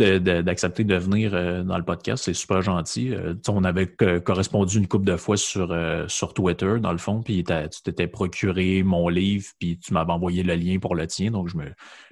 [0.00, 2.24] Merci de- de- d'accepter de, venir euh, dans le podcast.
[2.24, 3.14] C'est super gentil.
[3.14, 6.98] Euh, on avait co- correspondu une couple de fois sur, euh, sur Twitter, dans le
[6.98, 11.06] fond, puis tu t'étais procuré mon livre, puis tu m'avais envoyé le lien pour le
[11.06, 11.30] tien.
[11.30, 11.64] Donc, je me,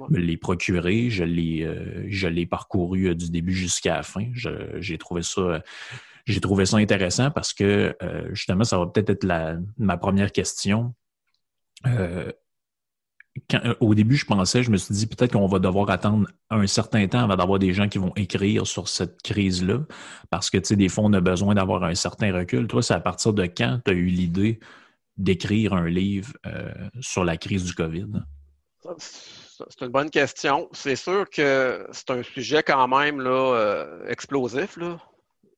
[0.08, 1.10] me l'ai procuré.
[1.10, 4.26] Je l'ai parcouru du début jusqu'à la fin.
[4.34, 5.62] J'ai trouvé ça.
[6.26, 10.30] j'ai trouvé ça intéressant parce que euh, justement, ça va peut-être être la, ma première
[10.32, 10.94] question.
[11.86, 12.30] Euh,
[13.50, 16.28] quand- euh, au début, je pensais, je me suis dit peut-être qu'on va devoir attendre
[16.50, 19.80] un certain temps avant d'avoir des gens qui vont écrire sur cette crise-là,
[20.30, 22.66] parce que, tu sais, des fois, on a besoin d'avoir un certain recul.
[22.66, 24.60] Toi, c'est à partir de quand tu as eu l'idée
[25.16, 28.06] d'écrire un livre euh, sur la crise du COVID?
[28.98, 30.68] C'est une bonne question.
[30.72, 34.76] C'est sûr que c'est un sujet quand même là, euh, explosif.
[34.76, 34.98] Là.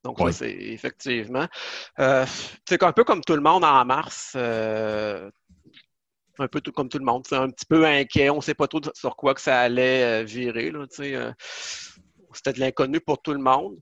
[0.03, 0.33] Donc, ça, Oui.
[0.33, 1.47] c'est effectivement.
[1.99, 2.25] Euh,
[2.67, 4.33] c'est un peu comme tout le monde en mars.
[4.37, 5.31] euh,
[6.41, 7.25] un peu tout, comme tout le monde.
[7.29, 8.31] C'est un petit peu inquiet.
[8.31, 10.71] On ne sait pas trop sur quoi que ça allait euh, virer.
[10.71, 11.33] Là, euh,
[12.33, 13.79] C'était de l'inconnu pour tout le monde.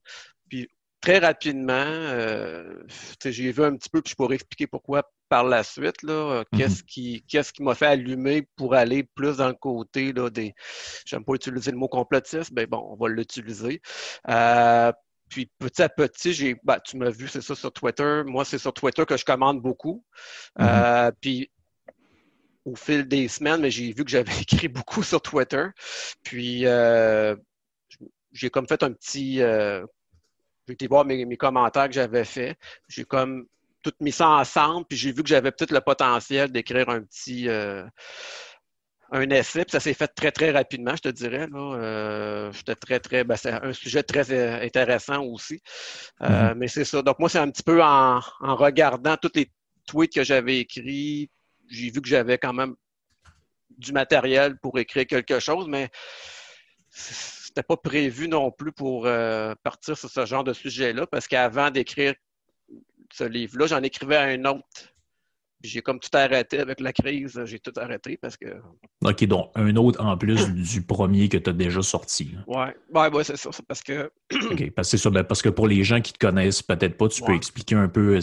[0.49, 0.69] Puis
[1.01, 2.83] très rapidement, euh,
[3.25, 6.03] j'ai vu un petit peu, puis je pourrais expliquer pourquoi par la suite.
[6.03, 10.13] Là, euh, qu'est-ce qui, qu'est-ce qui m'a fait allumer pour aller plus dans le côté
[10.13, 10.55] là, des.
[11.05, 13.81] J'aime pas utiliser le mot complotiste, mais bon, on va l'utiliser.
[14.29, 14.93] Euh,
[15.29, 18.23] puis petit à petit, j'ai, ben, tu m'as vu, c'est ça sur Twitter.
[18.27, 20.05] Moi, c'est sur Twitter que je commande beaucoup.
[20.61, 21.51] Euh, puis
[22.65, 25.67] au fil des semaines, mais j'ai vu que j'avais écrit beaucoup sur Twitter.
[26.23, 27.37] Puis euh,
[28.33, 29.41] j'ai comme fait un petit.
[29.43, 29.85] euh,
[30.67, 32.59] j'ai été voir mes, mes commentaires que j'avais faits.
[32.89, 33.47] J'ai comme
[33.83, 37.49] tout mis ça ensemble, puis j'ai vu que j'avais peut-être le potentiel d'écrire un petit.
[37.49, 37.85] euh,
[39.11, 41.47] un essai, puis ça s'est fait très, très rapidement, je te dirais.
[41.51, 41.59] Là.
[41.79, 43.25] Euh, J'étais très, très.
[43.25, 45.63] Ben, c'est un sujet très intéressant aussi.
[46.23, 47.01] Euh, Mais c'est ça.
[47.03, 49.51] Donc, moi, c'est un petit peu en, en regardant tous les
[49.87, 51.31] tweets que j'avais écrits,
[51.69, 52.75] j'ai vu que j'avais quand même
[53.77, 55.89] du matériel pour écrire quelque chose, mais
[56.91, 61.71] c'était pas prévu non plus pour euh, partir sur ce genre de sujet-là, parce qu'avant
[61.71, 62.15] d'écrire
[63.13, 64.95] ce livre-là, j'en écrivais un autre.
[65.61, 68.47] J'ai comme tout arrêté avec la crise, j'ai tout arrêté parce que.
[69.05, 72.31] OK, donc un autre en plus du premier que tu as déjà sorti.
[72.33, 72.45] là.
[72.47, 73.51] Ouais, ouais, ouais, c'est ça.
[73.67, 74.13] parce que.
[74.33, 76.97] OK, parce que, c'est ça, ben, parce que pour les gens qui te connaissent peut-être
[76.97, 78.21] pas, tu peux expliquer un peu euh,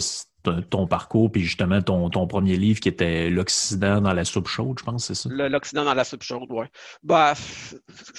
[0.70, 4.78] ton, parcours, puis justement ton, ton premier livre qui était L'Occident dans la soupe chaude,
[4.78, 5.28] je pense, c'est ça?
[5.30, 6.66] L'Occident dans la soupe chaude, oui.
[7.02, 7.34] Bah,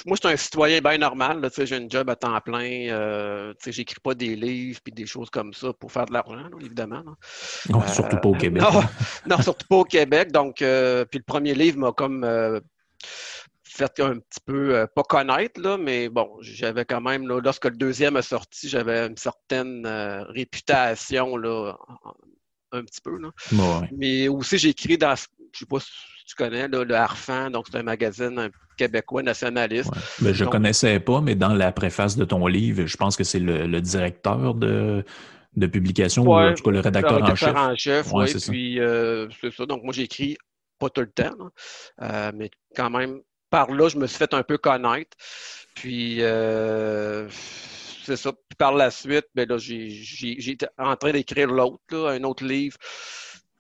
[0.06, 1.42] moi, je suis un citoyen bien normal.
[1.42, 2.90] là, tu sais, J'ai une job à temps plein.
[2.90, 6.14] Euh, tu sais, J'écris pas des livres puis des choses comme ça pour faire de
[6.14, 7.04] l'argent, évidemment.
[7.06, 7.14] là.
[7.70, 8.62] Non, Euh, surtout pas au Québec.
[8.62, 8.82] Non,
[9.28, 10.32] non, surtout pas au Québec.
[10.32, 12.60] Donc, euh, puis le premier livre m'a comme euh,
[13.78, 17.66] fait un petit peu, euh, pas connaître, là, mais bon, j'avais quand même, là, lorsque
[17.66, 21.74] le deuxième est sorti, j'avais une certaine euh, réputation, là,
[22.72, 23.18] un petit peu.
[23.18, 23.30] Là.
[23.54, 23.90] Ouais.
[23.98, 25.90] Mais aussi, j'ai écrit dans, je sais pas si
[26.28, 29.90] tu connais, là, le Harfan, donc c'est un magazine un québécois nationaliste.
[29.92, 30.02] Ouais.
[30.22, 33.24] Ben, je Donc- connaissais pas, mais dans la préface de ton livre, je pense que
[33.24, 35.04] c'est le, le directeur de,
[35.56, 37.56] de publication, ou en tout cas le rédacteur en chef.
[37.56, 38.26] en chef, Ouais.
[38.48, 39.66] Puis, euh, c'est ça.
[39.66, 40.38] Donc, moi, j'ai écrit
[40.80, 41.34] pas tout le temps,
[42.04, 45.16] euh, mais quand même, par là, je me suis fait un peu connaître.
[45.76, 47.30] Puis, euh,
[48.04, 48.32] c'est ça.
[48.34, 52.78] Puis, par la suite, ben là, j'ai- en train d'écrire l'autre, un autre livre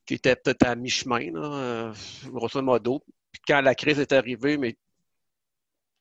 [0.06, 1.94] qui était peut-être à mi-chemin, euh,
[2.26, 3.04] grosso modo.
[3.32, 4.78] Puis, quand la crise est arrivée, mais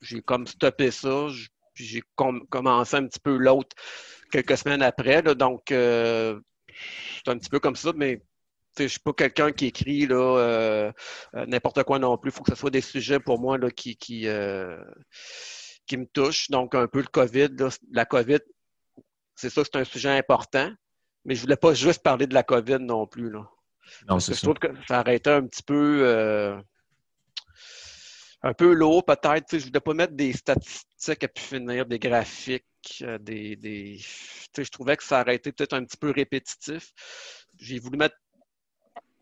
[0.00, 1.26] j'ai comme stoppé ça.
[1.74, 3.76] Puis, j'ai com- commencé un petit peu l'autre
[4.30, 5.22] quelques semaines après.
[5.22, 5.34] là.
[5.34, 6.40] donc, euh,
[7.16, 8.22] c'est un petit peu comme ça, mais
[8.78, 10.92] je ne suis pas quelqu'un qui écrit là, euh,
[11.34, 12.30] euh, n'importe quoi non plus.
[12.30, 14.82] Il faut que ce soit des sujets pour moi là, qui, qui, euh,
[15.86, 16.50] qui me touche.
[16.50, 17.56] Donc, un peu le COVID.
[17.92, 18.38] La COVID,
[19.34, 20.70] c'est ça, c'est un sujet important.
[21.24, 23.30] Mais je voulais pas juste parler de la COVID non plus.
[23.30, 23.48] Là.
[24.08, 26.56] Non, c'est Je trouve que ça aurait été un petit peu.
[28.42, 29.50] Un peu lourd, peut-être.
[29.50, 33.56] Je ne voulais pas mettre des statistiques à pu finir, des graphiques, des.
[33.56, 33.98] des
[34.56, 36.92] je trouvais que ça aurait été peut-être un petit peu répétitif.
[37.58, 38.16] J'ai voulu mettre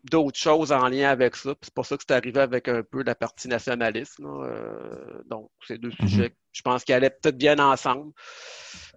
[0.09, 1.53] d'autres choses en lien avec ça.
[1.61, 4.25] C'est pour ça que c'est arrivé avec un peu la partie nationalisme.
[4.25, 6.07] Euh, donc, ces deux mhm.
[6.07, 8.11] sujets, je pense qu'ils allaient peut-être bien ensemble.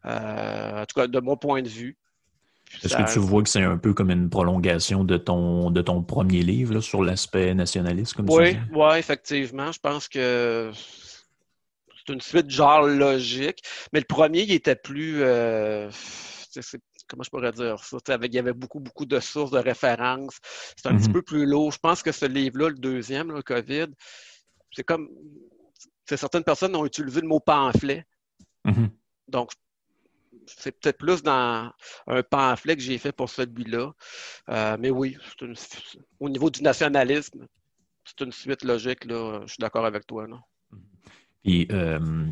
[0.04, 1.96] Euh, en tout cas, de mon point de vue.
[2.84, 6.02] Est-ce que tu vois que c'est un peu comme une prolongation de ton, de ton
[6.02, 8.12] premier livre sur l'aspect nationaliste?
[8.12, 9.72] Comme oui, oui, effectivement.
[9.72, 13.62] Je pense que c'est une suite genre logique.
[13.94, 15.22] Mais le premier, il était plus.
[15.22, 15.90] Euh,
[17.08, 17.98] comment je pourrais dire ça?
[18.22, 20.38] il y avait beaucoup, beaucoup de sources de référence.
[20.76, 21.14] C'est un petit mhm.
[21.14, 21.72] peu plus lourd.
[21.72, 23.88] Je pense que ce livre-là, le deuxième, le COVID,
[24.72, 25.08] c'est comme.
[26.06, 28.06] Certaines personnes ont utilisé le mot pamphlet.
[28.64, 28.90] Mhm.
[29.28, 29.52] Donc,
[30.46, 31.70] c'est peut-être plus dans
[32.06, 33.92] un pamphlet que j'ai fait pour celui-là.
[34.48, 35.18] Euh, mais oui,
[36.18, 37.46] au niveau du nationalisme,
[38.04, 39.04] c'est une suite logique.
[39.04, 39.42] Là.
[39.42, 40.26] Je suis d'accord avec toi.
[40.26, 40.40] Non?
[41.44, 42.30] Puis, euh,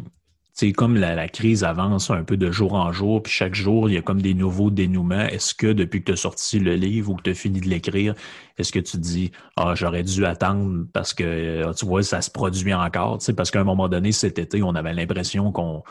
[0.58, 3.94] c'est comme la, crise avance un peu de jour en jour, puis chaque jour, il
[3.94, 5.26] y a comme des nouveaux dénouements.
[5.26, 7.68] Est-ce que depuis que tu as sorti le livre ou que tu as fini de
[7.68, 8.14] l'écrire,
[8.56, 12.22] est-ce que tu te dis Ah, j'aurais dû attendre parce que euh, tu vois, ça
[12.22, 13.18] se produit encore?
[13.36, 15.82] Parce qu'à un moment donné, cet été, on avait l'impression qu'on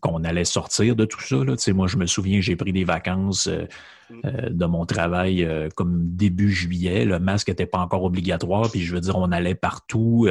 [0.00, 1.36] qu'on allait sortir de tout ça.
[1.36, 1.54] Là.
[1.74, 3.66] Moi, je me souviens, j'ai pris des vacances euh,
[4.10, 4.20] mm.
[4.24, 7.04] euh, de mon travail euh, comme début juillet.
[7.04, 8.70] Le masque n'était pas encore obligatoire.
[8.70, 10.28] Puis je veux dire, on allait partout.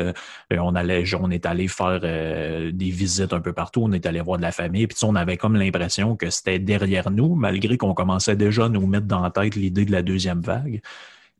[0.52, 3.82] on allait, on est allé faire des visites un peu partout.
[3.84, 4.88] On est allé voir de la famille.
[4.88, 8.86] Puis on avait comme l'impression que c'était derrière nous, malgré qu'on commençait déjà à nous
[8.88, 10.82] mettre dans la tête l'idée de la deuxième vague.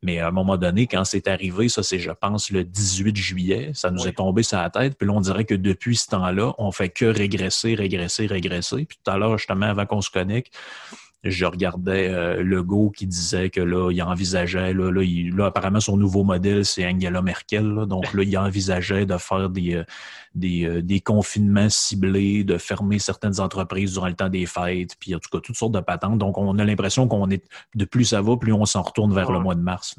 [0.02, 3.72] Mais à un moment donné, quand c'est arrivé, ça c'est, je pense, le 18 juillet,
[3.74, 4.98] ça nous est tombé sur la tête.
[4.98, 8.86] Puis là, on dirait que depuis ce temps-là, on fait que régresser, régresser, régresser.
[8.86, 10.54] Puis tout à l'heure, justement, avant qu'on se connecte,
[11.24, 16.24] je regardais euh, Legault qui disait que là, il envisageait, là, là, apparemment, son nouveau
[16.24, 17.86] modèle, c'est Angela Merkel.
[17.88, 19.84] donc là, il envisageait de faire des, euh,
[20.34, 25.14] des, euh, des, confinements ciblés, de fermer certaines entreprises durant le temps des fêtes, puis
[25.14, 26.18] en tout cas, toutes sortes de patentes.
[26.20, 27.44] Donc, on a l'impression qu'on est,
[27.76, 29.96] de plus ça va, plus on s'en retourne vers le mois de mars.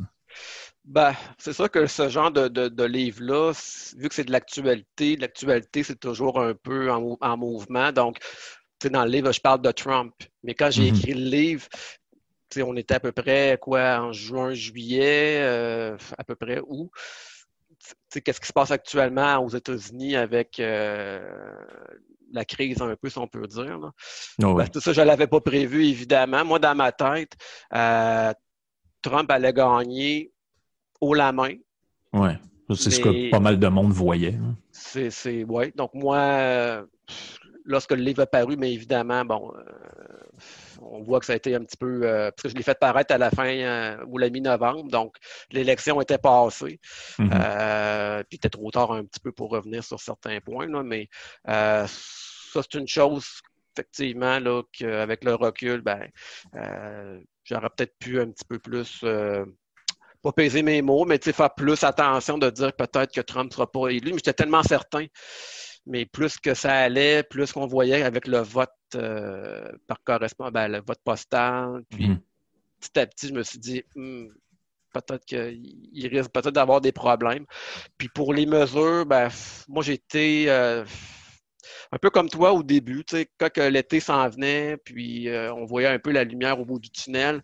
[0.86, 3.52] Ben, c'est ça que ce genre de, de, livre-là,
[3.98, 7.92] vu que c'est de l'actualité, l'actualité, c'est toujours un peu en, en mouvement.
[7.92, 8.16] Donc,
[8.88, 10.14] dans le livre, je parle de Trump.
[10.42, 10.96] Mais quand j'ai mhm.
[10.96, 11.68] écrit le livre,
[12.58, 16.90] on était à peu près quoi en juin, juillet, euh, à peu près où?
[18.10, 21.20] Qu'est-ce qui se passe actuellement aux États-Unis avec euh,
[22.32, 23.92] la crise, un peu, si on peut dire.
[24.42, 26.44] Oh, ben, tout ça, je ne l'avais pas prévu, évidemment.
[26.44, 27.32] Moi, dans ma tête,
[27.74, 28.32] euh,
[29.02, 30.32] Trump allait gagner
[31.00, 31.54] haut la main.
[32.12, 32.30] Oui,
[32.74, 34.34] c'est ce que pas mal de monde voyait.
[34.34, 34.56] Hein.
[34.72, 35.72] C'est, oui.
[35.74, 36.84] Donc, moi,
[37.70, 39.62] lorsque le livre a paru, mais évidemment, bon, euh,
[40.80, 42.02] on voit que ça a été un petit peu.
[42.02, 45.16] Euh, parce que je l'ai fait paraître à la fin euh, ou la mi-novembre, donc
[45.50, 46.80] l'élection était passée.
[47.18, 48.24] Mm-hmm.
[48.24, 51.08] puis il était trop tard un petit peu pour revenir sur certains points, mais
[51.46, 51.86] ça,
[52.62, 53.26] c'est une chose,
[53.76, 56.08] effectivement, là, qu'avec le recul, ben,
[57.44, 59.04] j'aurais peut-être pu un petit peu plus
[60.22, 63.70] pas peser mes mots, mais faire plus attention de dire peut-être que Trump ne sera
[63.70, 64.10] pas élu.
[64.10, 65.06] Mais j'étais tellement certain
[65.90, 70.68] mais plus que ça allait, plus qu'on voyait avec le vote euh, par correspondance, ben,
[70.68, 71.82] le vote postal.
[71.90, 72.20] Puis mhm.
[72.80, 74.28] petit à petit, je me suis dit, hmm,
[74.92, 77.44] peut-être qu'il risque peut-être d'avoir des problèmes.
[77.98, 79.28] Puis pour les mesures, ben,
[79.68, 80.84] moi j'étais euh,
[81.90, 85.64] un peu comme toi au début, tu sais, quand l'été s'en venait, puis euh, on
[85.64, 87.42] voyait un peu la lumière au bout du tunnel.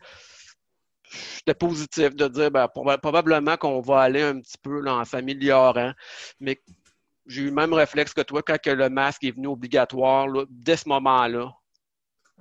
[1.39, 5.93] J'étais positif de dire ben, probablement qu'on va aller un petit peu là, en s'améliorant,
[6.39, 6.61] mais
[7.27, 10.29] j'ai eu le même réflexe que toi quand le masque est venu obligatoire.
[10.49, 11.53] dès ce moment-là,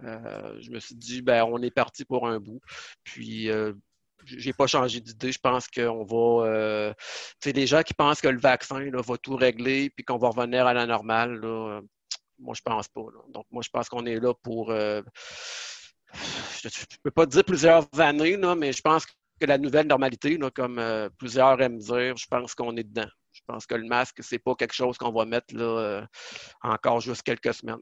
[0.04, 2.62] euh, je me suis dit, ben, on est parti pour un bout.
[3.04, 3.74] Puis, euh,
[4.26, 5.32] j'ai pas changé d'idée.
[5.32, 6.48] Je pense qu'on va.
[6.48, 6.94] Euh,
[7.42, 10.30] tu sais, les gens qui pensent que le vaccin va tout régler puis qu'on va
[10.30, 11.40] revenir à la normale,
[12.40, 13.06] moi, je pense pas.
[13.30, 14.72] Donc, moi, je pense qu'on est là pour.
[14.72, 15.02] je
[16.68, 20.82] ne peux pas dire plusieurs années, mais je pense que la nouvelle normalité, comme
[21.18, 23.10] plusieurs aiment dire, je pense qu'on est dedans.
[23.48, 26.06] Je pense que le masque, c'est pas quelque chose qu'on va mettre là, euh,
[26.64, 27.78] encore juste quelques semaines.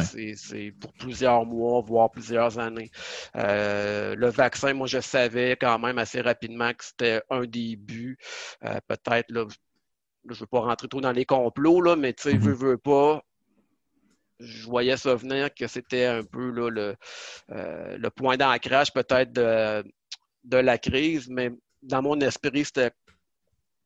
[0.00, 2.92] C'est pour plusieurs mois, voire plusieurs années.
[3.34, 8.16] Euh, le vaccin, moi, je savais quand même assez rapidement que c'était un début.
[8.64, 9.44] Euh, peut-être, là,
[10.28, 12.56] je ne veux pas rentrer trop dans les complots, là, mais tu sais, veux, mm-hmm.
[12.56, 13.24] veux pas,
[14.38, 16.96] je voyais ça venir que c'était un peu là, le,
[17.48, 19.84] le point d'ancrage peut-être de,
[20.44, 21.50] de la crise, mais
[21.82, 22.92] dans mon esprit, c'était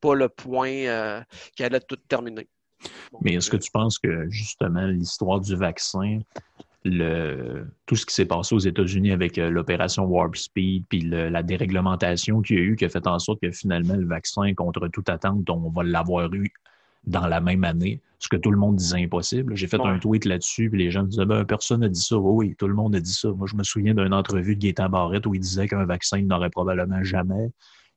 [0.01, 1.21] pas le point euh,
[1.55, 2.47] qui allait tout terminer.
[3.21, 6.19] Mais est-ce que tu penses que justement l'histoire du vaccin,
[6.85, 11.43] le, tout ce qui s'est passé aux États-Unis avec euh, l'opération Warp Speed, puis la
[11.43, 14.87] déréglementation qu'il y a eu, qui a fait en sorte que finalement le vaccin, contre
[14.87, 16.51] toute attente, on va l'avoir eu
[17.05, 19.55] dans la même année, ce que tout le monde disait impossible.
[19.55, 22.17] J'ai fait un tweet là-dessus, puis les gens me disaient ben, personne n'a dit ça.
[22.17, 23.29] oui, tout le monde a dit ça.
[23.31, 26.49] Moi, je me souviens d'une entrevue de Gaétan Barrette où il disait qu'un vaccin n'aurait
[26.49, 27.51] probablement jamais.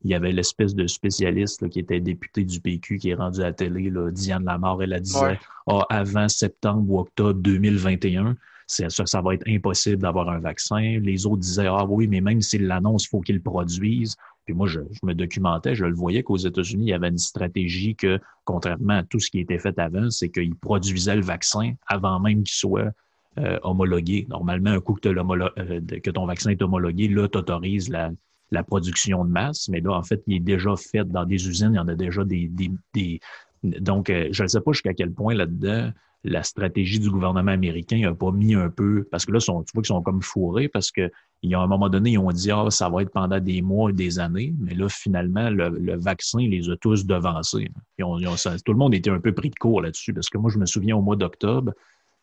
[0.04, 3.44] Il y avait l'espèce de spécialiste qui était député du PQ qui est rendu à
[3.44, 9.06] la télé, là, Diane Lamar, elle a disait ah, avant septembre ou octobre 2021 ça,
[9.06, 10.80] ça va être impossible d'avoir un vaccin.
[10.80, 14.16] Les autres disaient, ah oui, mais même s'ils l'annoncent, il faut qu'ils le produisent.
[14.44, 17.94] Puis moi, je, me documentais, je le voyais qu'aux États-Unis, il y avait une stratégie
[17.94, 22.18] que, contrairement à tout ce qui était fait avant, c'est qu'ils produisaient le vaccin avant
[22.18, 22.92] même qu'il soit
[23.38, 24.26] euh, homologué.
[24.28, 28.10] Normalement, un coup que, euh, que, ton vaccin est homologué, là, tu autorises la,
[28.52, 29.68] la, production de masse.
[29.68, 31.94] Mais là, en fait, il est déjà fait dans des usines, il y en a
[31.94, 32.48] déjà des...
[32.48, 33.20] des,
[33.62, 35.90] Donc, euh, je ne sais pas jusqu'à quel point là-dedans
[36.24, 39.72] la stratégie du gouvernement américain n'a pas mis un peu, parce que là, sont, tu
[39.74, 41.08] vois qu'ils sont comme fourrés, parce qu'à
[41.42, 44.18] un moment donné, ils ont dit, ah, ça va être pendant des mois et des
[44.18, 47.68] années, mais là, finalement, le, vaccin les a tous devancés.
[47.98, 50.66] tout le monde était un peu pris de court là-dessus, parce que moi, je me
[50.66, 51.72] souviens au mois d'octobre,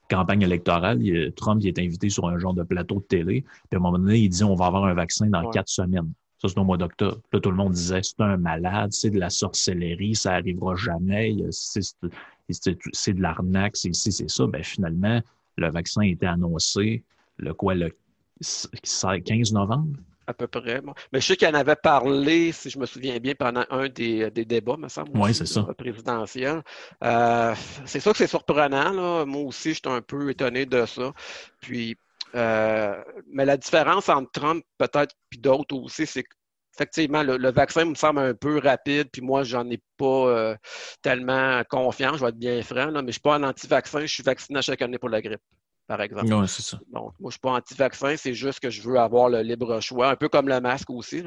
[0.09, 0.99] campagne électorale,
[1.35, 3.97] Trump il est invité sur un genre de plateau de télé, puis à un moment
[3.97, 6.11] donné, il dit, on va avoir un vaccin dans quatre semaines.
[6.41, 7.19] Ça, c'est au mois d'octobre.
[7.33, 11.35] Là, tout le monde disait, c'est un malade, c'est de la sorcellerie, ça arrivera jamais,
[11.51, 14.47] c'est de l'arnaque, c'est ici, c'est ça.
[14.47, 15.21] Ben, finalement,
[15.57, 17.03] le vaccin a été annoncé,
[17.37, 17.91] le quoi, le
[18.39, 19.99] 15 novembre?
[20.29, 20.79] À peu près.
[21.11, 24.29] Mais je sais qu'il en avait parlé, si je me souviens bien, pendant un des,
[24.29, 25.09] débats, me semble.
[25.15, 25.63] Oui, c'est ça.
[25.75, 26.61] Présidentiel.
[27.03, 27.55] Euh,
[27.85, 28.91] c'est ça que c'est surprenant.
[28.91, 29.25] Là.
[29.25, 31.13] Moi aussi, je suis un peu étonné de ça.
[31.61, 31.97] Puis,
[32.35, 36.35] euh, mais la différence entre Trump, peut-être, puis d'autres aussi, c'est que
[36.75, 40.55] effectivement, le, vaccin me semble un peu rapide, puis moi, j'en ai pas euh,
[41.01, 44.13] tellement confiance, je vais être bien franc, mais je ne suis pas un anti-vaccin, je
[44.13, 45.41] suis vacciné chaque année pour la grippe,
[45.89, 46.31] par exemple.
[46.31, 46.79] Oui, c'est ça.
[46.93, 49.79] Donc, moi, je ne suis pas anti-vaccin, c'est juste que je veux avoir le libre
[49.81, 51.23] choix, un peu comme le masque aussi.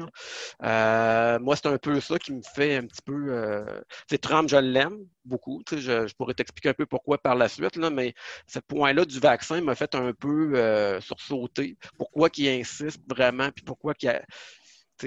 [0.63, 3.25] Euh, moi, c'est un peu ça qui me fait un petit peu.
[3.27, 3.81] Euh...
[4.21, 5.61] Trump, je l'aime beaucoup.
[5.69, 8.13] Je, je, pourrais t'expliquer un peu pourquoi par la suite, là, mais
[8.47, 11.77] ce point-là du vaccin m'a fait un peu euh, sursauter.
[11.97, 14.21] Pourquoi qu'il insiste vraiment, puis pourquoi qu'il a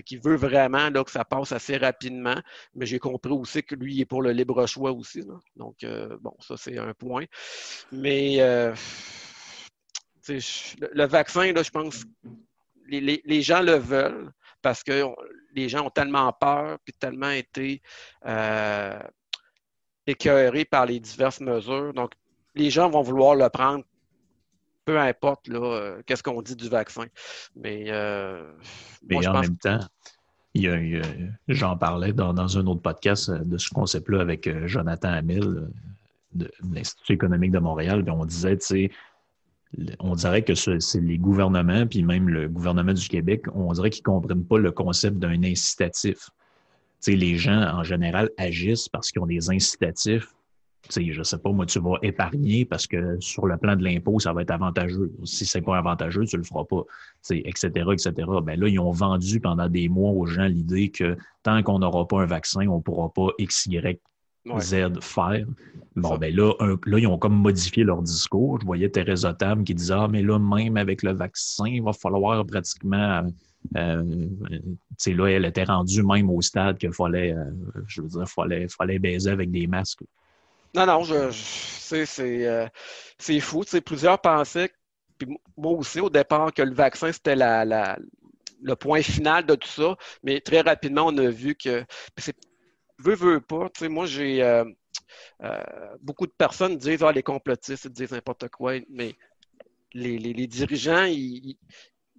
[0.02, 2.36] qui veut vraiment là, que ça passe assez rapidement,
[2.74, 5.22] mais j'ai compris aussi que lui il est pour le libre choix aussi.
[5.56, 7.24] Donc, euh, bon, ça, c'est un point.
[7.92, 8.74] Mais euh,
[10.28, 12.04] le, vaccin, là, je pense,
[12.88, 14.30] les, les, gens le veulent
[14.62, 15.06] parce que
[15.54, 17.82] les gens ont tellement peur puis tellement été
[18.26, 18.98] euh,
[20.06, 21.92] écœurés par les diverses mesures.
[21.94, 22.12] Donc,
[22.54, 23.84] les gens vont vouloir le prendre
[24.86, 27.06] peu importe là, euh, qu'est-ce qu'on dit du vaccin.
[27.56, 28.50] Mais, euh,
[29.06, 29.80] Mais en même temps,
[31.48, 35.68] j'en parlais dans, un autre podcast euh, de ce concept-là avec Jonathan Hamil
[36.32, 38.02] de, l'Institut économique de Montréal.
[38.04, 38.90] Puis on disait, tu sais,
[40.00, 44.02] on dirait que c'est les gouvernements, puis même le gouvernement du Québec, on dirait qu'ils
[44.02, 46.30] ne comprennent pas le concept d'un incitatif.
[47.06, 50.36] Les gens, en général, agissent parce qu'ils ont des incitatifs
[50.94, 54.18] je je sais pas, moi, tu vas épargner parce que sur le plan de l'impôt,
[54.20, 55.12] ça va être avantageux.
[55.24, 56.82] Si c'est pas avantageux, tu le feras pas,
[57.30, 58.12] etc., etc.
[58.42, 62.06] Ben là, ils ont vendu pendant des mois aux gens l'idée que tant qu'on n'aura
[62.06, 63.68] pas un vaccin, on pourra pas X,
[64.58, 65.46] Z faire.
[65.96, 66.52] Bon, ben là,
[66.84, 68.60] là, ils ont comme modifié leur discours.
[68.60, 71.92] Je voyais Thérèse Tam qui disait Ah, mais là, même avec le vaccin, il va
[71.92, 73.22] falloir pratiquement.
[73.76, 74.28] Euh,
[75.06, 77.44] là, elle était rendue même au stade qu'il fallait, euh,
[77.86, 80.04] je veux dire, fallait, fallait baiser avec des masques.
[80.74, 82.66] Non, non, je, sais, c'est, euh,
[83.18, 83.64] c'est fou.
[83.84, 84.70] plusieurs pensaient,
[85.18, 87.98] puis moi aussi au départ, que le vaccin, c'était la, la,
[88.62, 89.96] le point final de tout ça.
[90.22, 91.84] Mais très rapidement, on a vu que
[92.18, 92.36] c'est
[92.98, 93.68] veut, veut pas.
[93.82, 94.64] Moi, j'ai euh,
[95.42, 95.62] euh,
[96.00, 99.14] beaucoup de personnes disent Ah, les complotistes, ils disent n'importe quoi, mais
[99.92, 101.56] les, les, les dirigeants, ils,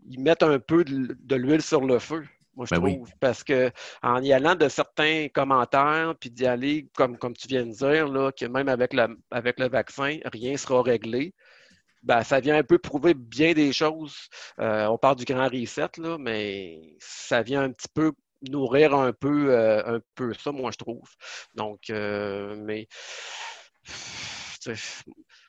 [0.09, 2.23] ils, mettent un peu de l'huile sur le feu
[2.57, 3.11] moi, je ben trouve.
[3.19, 7.65] Parce que en y allant de certains commentaires, puis d'y aller, comme, comme tu viens
[7.65, 11.33] de dire, là, que même avec le, avec le vaccin, rien ne sera réglé.
[12.03, 14.15] Ben, ça vient un peu prouver bien des choses.
[14.59, 19.13] Euh, on parle du grand reset, là, mais ça vient un petit peu nourrir un
[19.13, 21.09] peu, euh, un peu ça, moi, je trouve.
[21.55, 22.87] Donc, euh, mais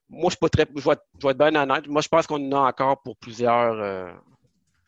[0.08, 0.66] moi, je suis pas très.
[0.74, 1.86] Je vais, être, bien honnête.
[1.88, 4.18] Moi, je pense qu'on en a encore pour plusieurs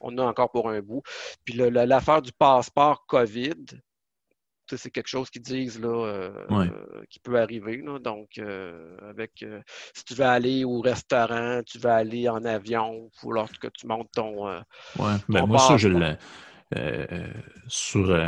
[0.01, 1.03] on a encore pour un bout.
[1.45, 3.55] Puis l'affaire du passeport COVID,
[4.77, 6.73] c'est quelque chose qu'ils disent là, euh,
[7.09, 7.83] qui peut arriver.
[8.01, 9.61] Donc, euh, avec euh,
[9.95, 14.11] si tu veux aller au restaurant, tu veux aller en avion, ou lorsque tu montes
[14.13, 14.49] ton.
[14.99, 16.17] oui, ben moi, ça, je l'ai.
[17.67, 18.21] Sur,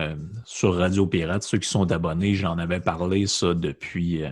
[0.44, 4.25] sur Radio Pirate, ceux qui sont abonnés, j'en avais parlé ça depuis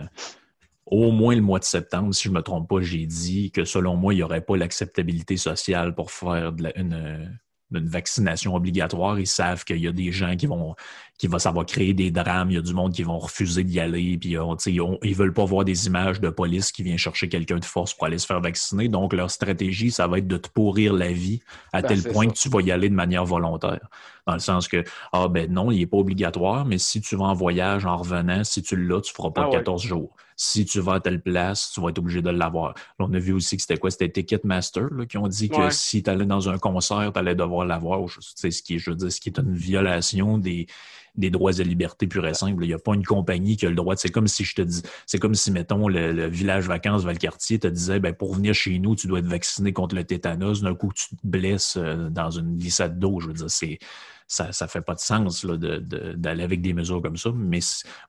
[0.85, 3.63] au moins le mois de septembre, si je ne me trompe pas, j'ai dit que
[3.63, 7.39] selon moi, il n'y aurait pas l'acceptabilité sociale pour faire de une,
[7.79, 9.19] une vaccination obligatoire.
[9.19, 10.75] Ils savent qu'il y a des gens qui vont,
[11.17, 12.51] qui va, ça va créer des drames.
[12.51, 14.17] Il y a du monde qui vont refuser d'y aller.
[14.17, 14.57] Puis on,
[15.03, 18.07] ils veulent pas voir des images de police qui vient chercher quelqu'un de force pour
[18.07, 18.87] aller se faire vacciner.
[18.87, 21.41] Donc leur stratégie, ça va être de te pourrir la vie
[21.73, 23.87] à ben, tel point que tu vas y aller de manière volontaire.
[24.27, 27.25] Dans le sens que ah ben non, il n'est pas obligatoire, mais si tu vas
[27.25, 30.65] en voyage en revenant, si tu l'as, tu ne feras pas 14 ah jours si
[30.65, 32.73] tu vas à telle place, tu vas être obligé de l'avoir.
[32.97, 33.91] on a vu aussi que c'était quoi?
[33.91, 37.35] C'était Ticketmaster là, qui ont dit que si tu allais dans un concert, tu allais
[37.35, 38.09] devoir l'avoir.
[38.09, 40.65] Ce qui, je veux dire, ce qui est une violation des,
[41.13, 42.63] des droits et libertés pur et simple.
[42.63, 43.95] Il n'y a pas une compagnie qui a le droit.
[43.95, 47.67] C'est comme si je te dis, c'est comme si, mettons, le, village vacances Valcartier te
[47.67, 50.63] disait, ben, pour venir chez nous, tu dois être vacciné contre le tétanos.
[50.63, 53.19] D'un coup, tu te blesses euh, dans une glissade d'eau.
[53.19, 53.77] Je veux dire, c'est,
[54.25, 57.29] ça ne fait pas de sens d'aller avec des mesures comme ça.
[57.31, 57.59] Mais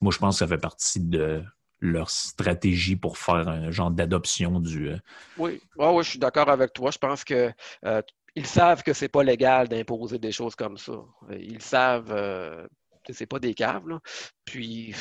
[0.01, 1.43] moi, je pense que ça fait partie de
[1.83, 4.91] leur stratégie pour faire un genre d'adoption du.
[4.91, 4.97] Euh,
[5.37, 5.61] oui.
[5.77, 6.91] oui, je suis d'accord avec toi.
[6.93, 7.53] Je pense que
[7.85, 8.01] euh,
[8.37, 10.93] ils savent que c'est pas légal d'imposer des choses comme ça.
[11.33, 12.67] Ils savent euh,
[13.05, 13.89] que c'est pas des caves.
[13.89, 14.01] Là.
[14.45, 14.95] Puis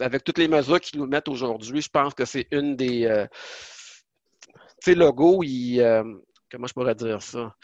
[0.00, 3.26] avec toutes les mesures qu'ils nous mettent aujourd'hui, je pense que c'est une des.
[4.82, 5.80] tu sais, Logo, il.
[6.50, 7.54] comment je pourrais dire ça?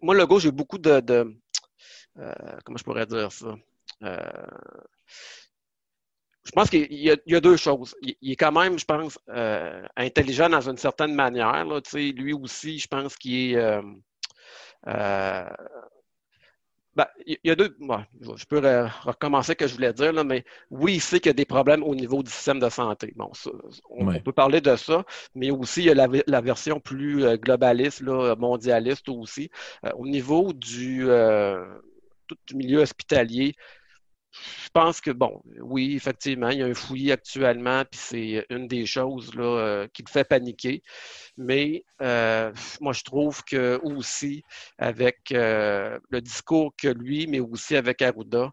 [0.00, 1.00] moi, Logo, j'ai beaucoup de.
[1.00, 1.36] de
[2.64, 3.56] comment je pourrais dire ça?
[6.50, 7.94] Je pense qu'il y, a deux choses.
[8.02, 11.64] Il, est quand même, je pense, euh, intelligent dans une certaine manière.
[11.64, 11.80] Là.
[11.94, 13.56] Lui aussi, je pense qu'il est.
[13.56, 13.80] Euh,
[14.88, 15.48] euh,
[16.96, 17.76] ben, il y a deux.
[18.34, 18.58] je peux
[19.04, 21.44] recommencer ce que je voulais dire, là, mais oui, il sait qu'il y a des
[21.44, 23.12] problèmes au niveau du système de santé.
[23.14, 23.30] Bon,
[23.88, 25.04] on, peut parler de ça,
[25.36, 29.52] mais aussi il y a la, version plus globaliste, là, mondialiste aussi.
[29.94, 31.06] au niveau du,
[32.26, 33.54] tout du milieu hospitalier,
[34.32, 38.68] je pense que, bon, oui, effectivement, il y a un fouillis actuellement, puis c'est une
[38.68, 40.82] des choses là, euh, qui le fait paniquer.
[41.36, 44.42] Mais euh, moi, je trouve que aussi,
[44.78, 48.50] avec euh, le discours que lui, mais aussi avec Arruda,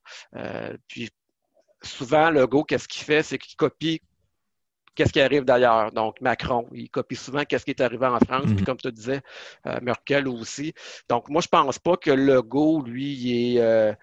[0.87, 1.09] puis
[1.83, 3.23] souvent, le go, qu'est-ce qu'il fait?
[3.23, 4.01] C'est qu'il copie
[4.97, 5.93] qu'est-ce qui arrive d'ailleurs?
[5.93, 8.65] Donc, Macron, il copie souvent qu'est-ce qui est arrivé en France, puis mhm.
[8.65, 9.21] comme tu disais,
[9.81, 10.73] Merkel aussi.
[11.07, 13.95] Donc, moi, je pense pas que le go, lui, il est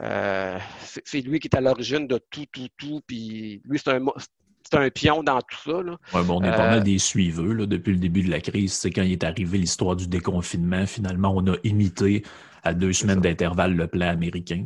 [0.00, 0.58] euh,
[1.04, 3.00] c'est lui qui est à l'origine de tout, tout, tout.
[3.06, 4.04] Puis lui, c'est un,
[4.72, 5.82] un pion dans tout ça.
[5.82, 5.96] Là.
[6.22, 8.74] bon, on est pas mal euh, des suiveux là, depuis le début de la crise.
[8.74, 12.22] C'est quand il est arrivé l'histoire du déconfinement, finalement, on a imité
[12.62, 14.64] à deux semaines d'intervalle le plan américain.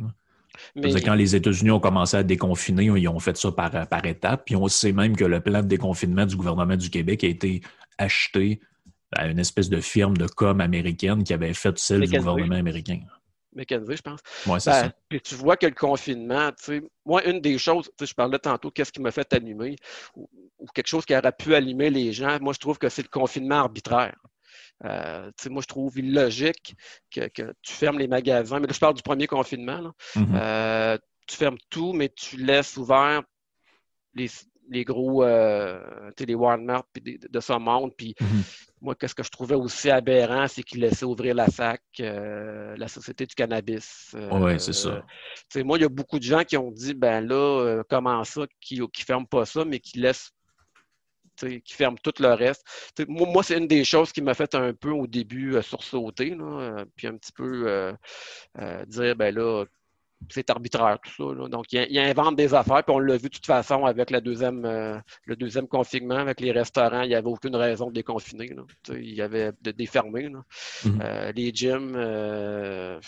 [0.75, 1.01] Mais...
[1.01, 4.43] Quand les États-Unis ont commencé à déconfiner, ils ont fait ça par, par étapes.
[4.45, 7.61] Puis on sait même que le plan de déconfinement du gouvernement du Québec a été
[7.97, 8.59] acheté
[9.15, 12.99] à une espèce de firme de com américaine qui avait fait celle du gouvernement américain.
[13.55, 14.19] McKenzie, je pense.
[14.47, 14.91] Oui, c'est ben, ça.
[15.09, 18.15] Puis tu vois que le confinement, tu sais, moi, une des choses, tu sais, je
[18.15, 19.75] parlais tantôt, qu'est-ce qui m'a fait allumer,
[20.15, 20.27] ou,
[20.73, 23.55] quelque chose qui aurait pu allumer les gens, moi, je trouve que c'est le confinement
[23.55, 24.15] arbitraire.
[24.85, 26.75] Euh, moi, je trouve illogique
[27.11, 27.27] que,
[27.61, 28.59] tu fermes les magasins.
[28.59, 29.79] Mais là, je parle du premier confinement.
[29.79, 29.91] Là.
[30.15, 30.35] Mm-hmm.
[30.35, 33.23] Euh, tu fermes tout, mais tu laisses ouvert
[34.13, 34.29] les,
[34.69, 37.91] les gros euh, les Walmart de, de ce monde.
[37.97, 38.71] Puis mm-hmm.
[38.81, 42.87] moi, qu'est-ce que je trouvais aussi aberrant, c'est qu'ils laissaient ouvrir la SAC, euh, la
[42.87, 44.11] Société du cannabis.
[44.15, 45.03] Euh, oui, c'est ça.
[45.63, 48.79] moi, il y a beaucoup de gens qui ont dit ben là, comment ça, qui
[48.79, 50.31] ne ferment pas ça, mais qui laissent
[51.35, 52.63] qui ferment tout le reste.
[53.07, 57.07] moi, c'est une des choses qui m'a fait un peu au début sursauter, là, puis
[57.07, 57.93] un petit peu
[58.87, 59.65] dire ben là,
[60.29, 61.47] c'est arbitraire tout ça.
[61.47, 64.65] Donc, il, invente des affaires, puis on l'a vu de toute façon avec la deuxième,
[64.65, 68.47] euh, le deuxième confinement, avec les restaurants, il n'y avait aucune raison de déconfiner.
[68.47, 68.63] Là.
[68.89, 70.29] Il y avait de défermer.
[70.29, 71.01] Mm-hmm.
[71.01, 72.99] Euh, les gyms, euh,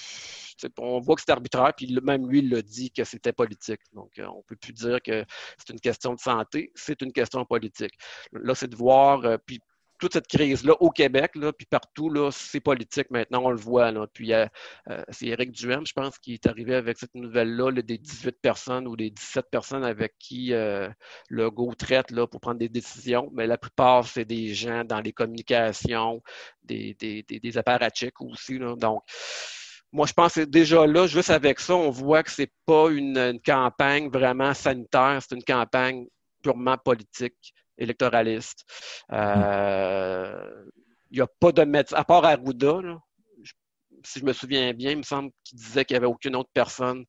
[0.77, 3.81] on voit que c'est arbitraire, puis même lui, il l'a dit que c'était politique.
[3.93, 5.25] Donc, on ne peut plus dire que
[5.57, 7.93] c'est une question de santé, c'est une question politique.
[8.31, 9.59] Là, c'est de voir, puis
[9.99, 13.91] toute cette crise-là au Québec, là, puis partout, c'est politique maintenant, on le voit.
[13.91, 14.07] Là.
[14.13, 14.45] Puis euh,
[14.89, 18.87] euh, c'est Éric Duhem, je pense, qui est arrivé avec cette nouvelle-là, des 18 personnes
[18.87, 20.89] ou des 17 personnes avec qui euh,
[21.29, 23.29] le GO traite là, pour prendre des décisions.
[23.33, 26.21] Mais la plupart, c'est des gens dans les communications,
[26.63, 28.57] des, des, des, apparatchiks aussi.
[28.57, 28.75] Là.
[28.75, 29.03] Donc,
[29.91, 33.17] moi, je pense que déjà là, juste avec ça, on voit que c'est pas une,
[33.17, 36.05] une campagne vraiment sanitaire, c'est une campagne
[36.41, 38.65] purement politique électoraliste.
[39.09, 40.65] Il euh,
[41.11, 42.81] n'y a pas de médecin, à part Arruda,
[44.05, 46.49] si je me souviens bien, il me semble qu'il disait qu'il n'y avait aucune autre
[46.53, 47.05] personne.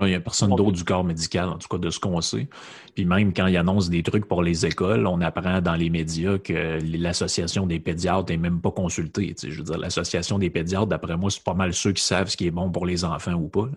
[0.00, 2.48] Il n'y a personne d'autre du corps médical, en tout cas de ce qu'on sait.
[2.94, 6.38] Puis même quand il annonce des trucs pour les écoles, on apprend dans les médias
[6.38, 9.34] que l'association des pédiatres n'est même pas consultée.
[9.40, 12.36] je veux dire, l'association des pédiatres, d'après moi, c'est pas mal ceux qui savent ce
[12.36, 13.68] qui est bon pour les enfants ou pas.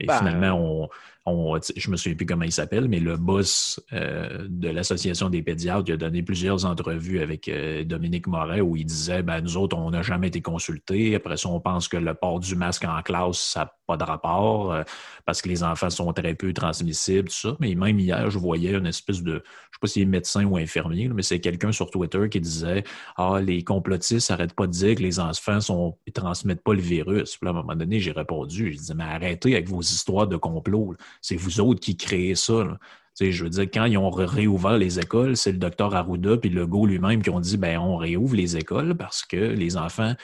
[0.00, 0.88] Et ben, finalement, on,
[1.26, 5.42] on, je me souviens plus comment il s'appelle, mais le boss euh, de l'Association des
[5.42, 9.76] pédiatres a donné plusieurs entrevues avec euh, Dominique Moret où il disait ben, Nous autres,
[9.76, 11.16] on n'a jamais été consultés.
[11.16, 14.04] Après ça, on pense que le port du masque en classe, ça n'a pas de
[14.04, 14.82] rapport euh,
[15.24, 17.56] parce que les enfants sont très peu transmissibles, tout ça.
[17.58, 20.44] Mais même hier, je voyais une espèce de, je ne sais pas si est médecin
[20.44, 22.84] ou infirmier, mais c'est quelqu'un sur Twitter qui disait
[23.16, 26.80] Ah, les complotistes n'arrêtent pas de dire que les enfants sont, ils transmettent pas le
[26.80, 27.36] virus.
[27.36, 30.36] Puis à un moment donné, j'ai répondu, je disais, mais arrêtez avec vos histoires de
[30.36, 30.94] complot.
[31.20, 32.78] C'est vous autres qui créez ça.
[33.20, 36.66] je veux dire, quand ils ont réouvert les écoles, c'est le docteur Arruda puis le
[36.66, 40.14] go lui-même qui ont dit ben on réouvre les écoles parce que les enfants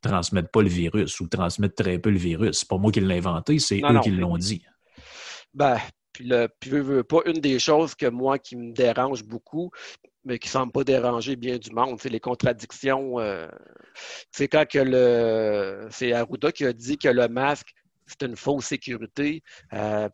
[0.00, 2.60] transmettent pas le virus ou transmettent très peu le virus.
[2.60, 4.62] C'est pas moi qui l'ai inventé, c'est eux qui l'ont dit.
[5.52, 5.78] Ben,
[6.12, 6.70] puis, le, puis
[7.08, 9.70] pas une des choses que moi qui me dérange beaucoup,
[10.24, 13.18] mais qui ne semble pas déranger bien du monde, c'est les contradictions.
[13.18, 13.48] Euh,
[14.30, 17.72] c'est quand que le c'est Arruda qui a dit que le masque
[18.10, 19.42] c'est une fausse sécurité.
[19.72, 20.08] Euh,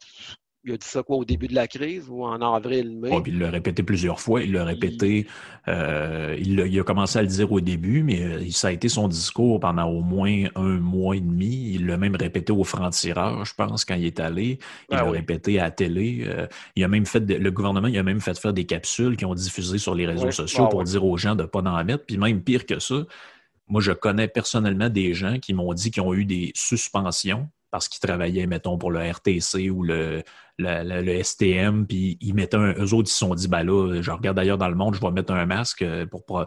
[0.64, 3.10] il a dit ça quoi au début de la crise ou en avril, mai?
[3.24, 4.42] il l'a répété plusieurs fois.
[4.42, 5.28] Il l'a répété.
[5.68, 9.06] Euh, il, a, commencé à le dire au début, mais euh, ça a été son
[9.06, 11.74] discours pendant au moins un mois et demi.
[11.74, 14.58] Il l'a même répété au franc-tireur, je pense, quand il est allé.
[14.90, 16.26] Il ah l'a répété à la télé.
[16.74, 19.34] il a même fait le gouvernement, il a même fait faire des capsules qui ont
[19.34, 22.06] diffusé sur les réseaux sociaux ah pour dire aux gens de ne pas en mettre.
[22.06, 23.04] Puis même pire que ça,
[23.68, 27.88] moi, je connais personnellement des gens qui m'ont dit qu'ils ont eu des suspensions parce
[27.88, 30.22] qu'ils travaillaient, mettons, pour le RTC ou le,
[30.58, 34.34] STM, puis ils mettaient un, eux autres, ils se sont dit, ben là, je regarde
[34.34, 36.46] d'ailleurs dans le monde, je vais mettre un masque euh, pour, pour,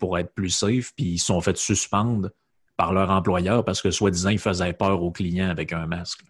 [0.00, 2.30] pour être plus safe, puis ils se sont fait suspendre
[2.78, 6.22] par leur employeur parce que, soi-disant, ils faisaient peur aux clients avec un masque.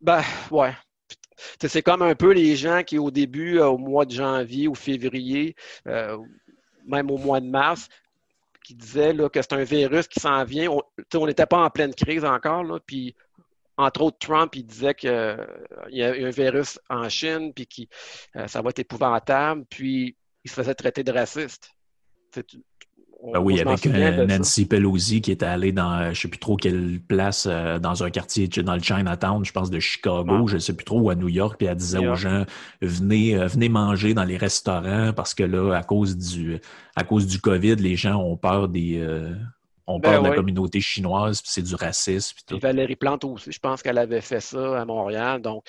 [0.00, 0.74] Ben, ouais.
[1.60, 4.74] C'est comme un peu les gens qui, au début, euh, au mois de janvier ou
[4.74, 5.54] février,
[5.86, 6.18] euh,
[6.84, 7.88] même au mois de mars,
[8.76, 10.70] disait là, que c'est un virus qui s'en vient.
[11.14, 13.14] On n'était pas en pleine crise encore, là, puis
[13.76, 15.36] entre autres, Trump, il disait qu'il euh,
[15.88, 17.82] y a un virus en Chine, puis que
[18.38, 21.70] euh, ça va être épouvantable, puis il se faisait traiter de raciste.
[23.22, 26.56] Ben oui, avec euh, Nancy Pelosi qui était allée dans, je ne sais plus trop
[26.56, 30.58] quelle place, euh, dans un quartier, dans le Chinatown, je pense, de Chicago, je ne
[30.58, 32.44] sais plus trop, ou à New York, puis elle disait aux gens,
[32.80, 36.58] venez, euh, venez manger dans les restaurants parce que là, à cause du,
[36.96, 39.06] à cause du COVID, les gens ont peur des,
[39.86, 42.34] ont ben peur de la communauté chinoise, puis c'est du racisme.
[42.36, 42.58] Puis tout.
[42.58, 45.42] Valérie Plante aussi, je pense qu'elle avait fait ça à Montréal.
[45.42, 45.64] Donc,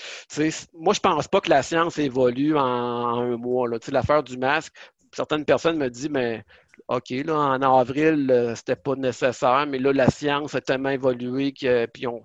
[0.73, 3.67] moi, je pense pas que la science évolue en, un mois.
[3.91, 4.73] L'affaire du masque,
[5.11, 6.45] certaines personnes me disent, mais
[6.91, 11.53] OK, là, en avril, euh, c'était pas nécessaire, mais là, la science a tellement évolué
[11.53, 12.21] que puis on,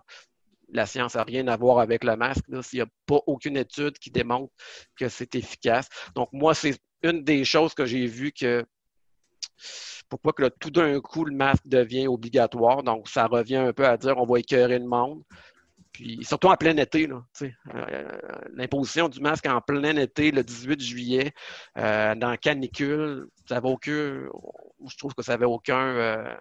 [0.73, 2.45] la science n'a rien à voir avec le masque.
[2.63, 4.53] S'il n'y a pas aucune étude qui démontre
[4.97, 5.89] que c'est efficace.
[6.17, 8.65] Donc, moi, c'est une des choses que j'ai vues que
[10.09, 12.83] pourquoi que tout d'un coup, le masque devient obligatoire.
[12.83, 15.23] Donc, ça revient un peu à dire on va écœurer le monde.
[15.97, 18.19] Puis surtout en plein été, euh,
[18.53, 21.33] l'imposition du masque en plein été, le 18 juillet,
[21.79, 24.29] euh, dans canicule, ça n'avait aucun.
[24.87, 26.37] Je trouve que ça n'avait aucun.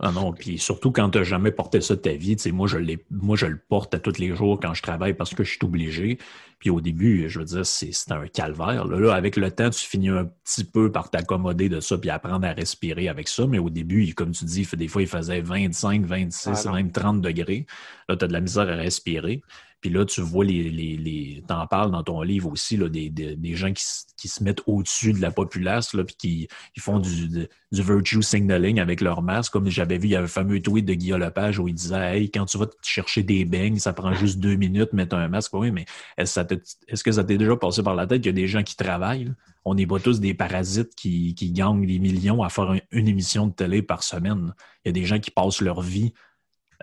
[0.00, 2.78] Ah non, puis surtout quand tu n'as jamais porté ça de ta vie, moi je,
[3.10, 5.64] moi je le porte à tous les jours quand je travaille parce que je suis
[5.64, 6.18] obligé.
[6.58, 8.86] Puis au début, je veux dire, c'est un calvaire.
[8.86, 9.14] Là.
[9.14, 12.52] avec le temps, tu finis un petit peu par t'accommoder de ça puis apprendre à
[12.52, 13.46] respirer avec ça.
[13.46, 17.66] Mais au début, comme tu dis, des fois, il faisait 25, 26, même 30 degrés.
[18.08, 19.42] Là, tu as de la misère à respirer.
[19.84, 23.10] Puis là, tu vois, les, les, les t'en parles dans ton livre aussi, là, des,
[23.10, 23.84] des, des gens qui,
[24.16, 28.22] qui, se mettent au-dessus de la populace, là, puis qui ils font du, du virtue
[28.22, 29.52] signaling avec leur masque.
[29.52, 32.16] Comme j'avais vu, il y a un fameux tweet de Guillaume Lepage où il disait
[32.16, 35.28] Hey, quand tu vas te chercher des beignes, ça prend juste deux minutes, mettre un
[35.28, 35.52] masque.
[35.52, 35.84] Oui, mais
[36.16, 38.22] est-ce, que ça t'est déjà passé par la tête?
[38.22, 39.34] Qu'il y a des gens qui travaillent?
[39.66, 43.48] On n'est pas tous des parasites qui, qui gagnent des millions à faire une émission
[43.48, 44.54] de télé par semaine.
[44.82, 46.14] Il y a des gens qui passent leur vie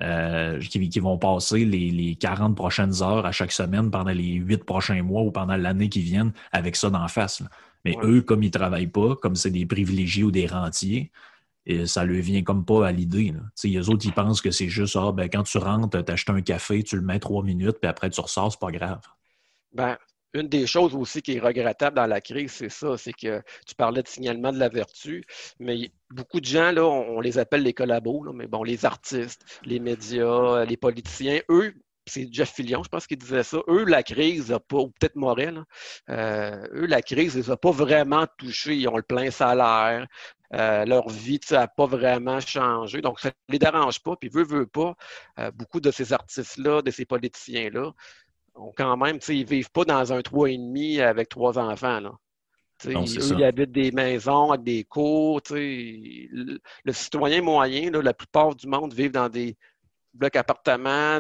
[0.02, 5.04] euh, qui, vont passer les, 40 prochaines heures à chaque semaine pendant les 8 prochains
[5.04, 7.44] mois ou pendant l'année qui viennent avec ça d'en face.
[7.86, 11.12] Mais eux, comme ils ne travaillent pas, comme c'est des privilégiés ou des rentiers,
[11.66, 13.34] et ça leur vient comme pas à l'idée.
[13.64, 16.42] Les autres, ils pensent que c'est juste ah, ben, quand tu rentres, tu achètes un
[16.42, 19.02] café, tu le mets trois minutes, puis après tu ressors, c'est pas grave.
[19.72, 19.98] Ben,
[20.34, 23.76] une des choses aussi qui est regrettable dans la crise, c'est ça, c'est que tu
[23.76, 25.24] parlais de signalement de la vertu,
[25.60, 29.80] mais beaucoup de gens, là, on, les appelle les collabos, mais bon, les artistes, les
[29.80, 31.74] médias, les politiciens, eux,
[32.08, 33.60] c'est Jeff Fillion, je pense qu'il disait ça.
[33.68, 35.64] Eux, la crise, pas, ou peut-être Morel,
[36.10, 38.76] euh, eux, la crise, ils n'ont pas vraiment touché.
[38.76, 40.08] Ils ont le plein salaire.
[40.54, 43.02] Euh, leur vie n'a pas vraiment changé.
[43.02, 44.16] Donc, ça ne les dérange pas.
[44.16, 44.96] Puis, veut, veut pas,
[45.40, 47.94] euh, beaucoup de ces artistes-là, de ces politiciens-là,
[48.78, 52.02] quand même, ils ne vivent pas dans un 3,5 avec trois enfants.
[52.88, 52.94] Eux,
[53.38, 55.42] ils habitent des maisons avec des cours.
[55.52, 56.60] Le,
[56.92, 59.58] citoyen moyen, la plupart du monde vivent dans des
[60.14, 61.20] blocs appartements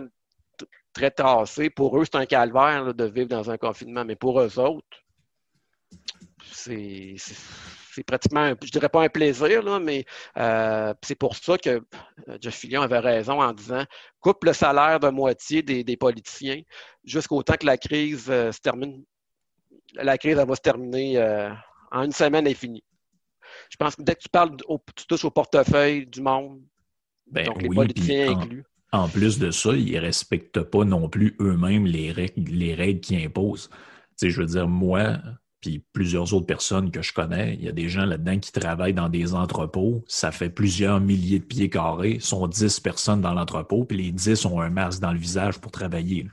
[0.93, 1.69] très tassés.
[1.69, 5.04] Pour eux, c'est un calvaire de vivre dans un confinement, mais pour eux autres,
[6.52, 7.15] c'est
[8.06, 10.06] pratiquement, je dirais pas un plaisir, là, mais
[10.38, 13.84] euh, c'est pour ça que euh, Jeff Fillion avait raison en disant
[14.19, 16.62] coupe le salaire de moitié des, politiciens
[17.04, 19.04] jusqu'au temps que la crise se termine.
[19.93, 21.19] La crise va se terminer
[21.91, 22.84] en une semaine, elle est finie.
[23.69, 24.56] Je pense que dès que tu parles,
[24.95, 26.62] tu touches au portefeuille du monde,
[27.27, 28.63] ben donc les politiciens inclus.
[28.93, 32.99] En plus de ça, ils ne respectent pas non plus eux-mêmes les règles, les règles
[32.99, 33.69] qu'ils imposent.
[34.21, 35.17] Je veux dire, moi,
[35.62, 38.93] puis plusieurs autres personnes que je connais, il y a des gens là-dedans qui travaillent
[38.93, 40.04] dans des entrepôts.
[40.08, 42.19] Ça fait plusieurs milliers de pieds carrés.
[42.19, 45.71] sont 10 personnes dans l'entrepôt, puis les 10 ont un masque dans le visage pour
[45.71, 46.27] travailler.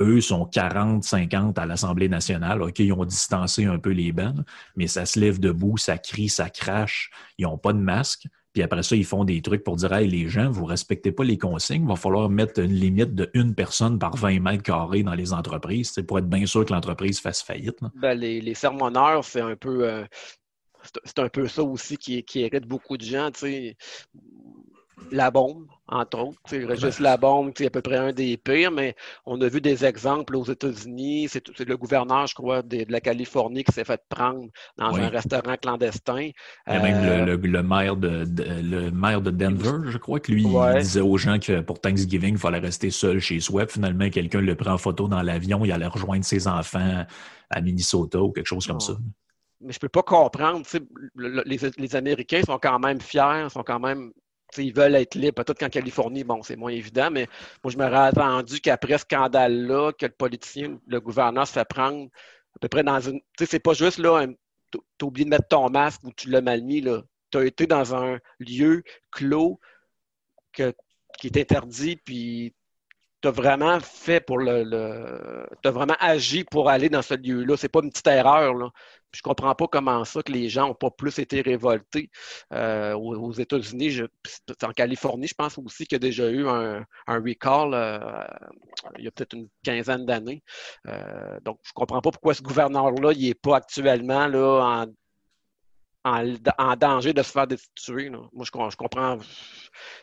[0.00, 2.62] Eux sont 40, 50 à l'Assemblée nationale.
[2.62, 4.36] OK, ils ont distancé un peu les bancs,
[4.76, 7.10] mais ça se lève debout, ça crie, ça crache.
[7.38, 8.26] Ils n'ont pas de masque.
[8.52, 11.10] Puis après ça, ils font des trucs pour dire Hey, les gens, vous ne respectez
[11.10, 14.62] pas les consignes, il va falloir mettre une limite de une personne par 20 mètres
[14.62, 17.78] carrés dans les entreprises pour être bien sûr que l'entreprise fasse faillite.
[17.94, 19.88] Ben, les, les, sermonneurs, c'est un peu.
[19.88, 20.04] Euh,
[21.04, 23.30] c'est un peu ça aussi qui, qui hérite beaucoup de gens.
[25.10, 26.76] La bombe, entre autres.
[26.76, 28.94] Juste la bombe, c'est à peu près un des pires, mais
[29.26, 31.28] on a vu des exemples aux États-Unis.
[31.28, 35.56] C'est le gouverneur, je crois, de, la Californie qui s'est fait prendre dans un restaurant
[35.56, 36.30] clandestin.
[36.66, 38.24] Il y a même le, euh, maire de,
[38.62, 42.34] le maire de Denver, je crois, que lui, il disait aux gens que pour Thanksgiving,
[42.34, 43.66] il fallait rester seul chez soi.
[43.66, 47.04] Finalement, quelqu'un le prend en photo dans l'avion, il allait rejoindre ses enfants
[47.50, 48.94] à Minnesota ou quelque chose comme ça
[49.62, 50.66] mais je peux pas comprendre.
[51.16, 54.12] Les, les, Américains sont quand même fiers, sont quand même
[54.58, 55.42] ils veulent être libres.
[55.42, 57.26] Peut-être qu'en Californie, bon, c'est moins évident, mais
[57.62, 62.08] moi, je m'aurais attendu qu'après ce scandale-là, que le politicien, le gouverneur se fait prendre
[62.56, 63.20] à peu près dans une.
[63.20, 64.26] Tu sais, c'est pas juste là,
[64.70, 67.02] tu as oublié de mettre ton masque ou tu l'as mal mis, là.
[67.30, 69.58] Tu as été dans un lieu clos
[70.52, 72.54] qui est interdit, puis
[73.22, 74.64] tu as vraiment fait pour le.
[74.64, 77.56] le tu as vraiment agi pour aller dans ce lieu-là.
[77.56, 78.54] C'est pas une petite erreur.
[78.54, 78.70] Là.
[79.12, 82.10] Je je comprends pas comment ça que les gens n'ont pas plus été révoltés.
[82.52, 84.00] Euh, aux, États-Unis,
[84.64, 88.24] en Californie, je pense aussi qu'il y a déjà eu un, recall euh,
[88.98, 90.42] il y a peut-être une quinzaine d'années.
[90.88, 94.86] Euh, donc, je comprends pas pourquoi ce gouverneur-là, n'est pas actuellement là, en
[96.04, 98.10] en, danger de se faire destituer.
[98.10, 99.18] Moi, je, comprends.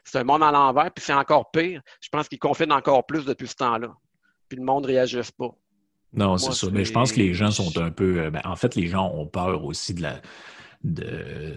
[0.03, 1.81] C'est un monde à l'envers, puis c'est encore pire.
[2.01, 3.93] Je pense qu'ils confinent encore plus depuis ce temps-là.
[4.47, 5.51] Puis le monde ne réagisse pas.
[6.13, 6.67] Non, c'est ça.
[6.71, 8.19] Mais je pense que les gens sont un peu.
[8.19, 10.21] Euh, ben, en fait, les gens ont peur aussi de la.
[10.81, 11.55] De,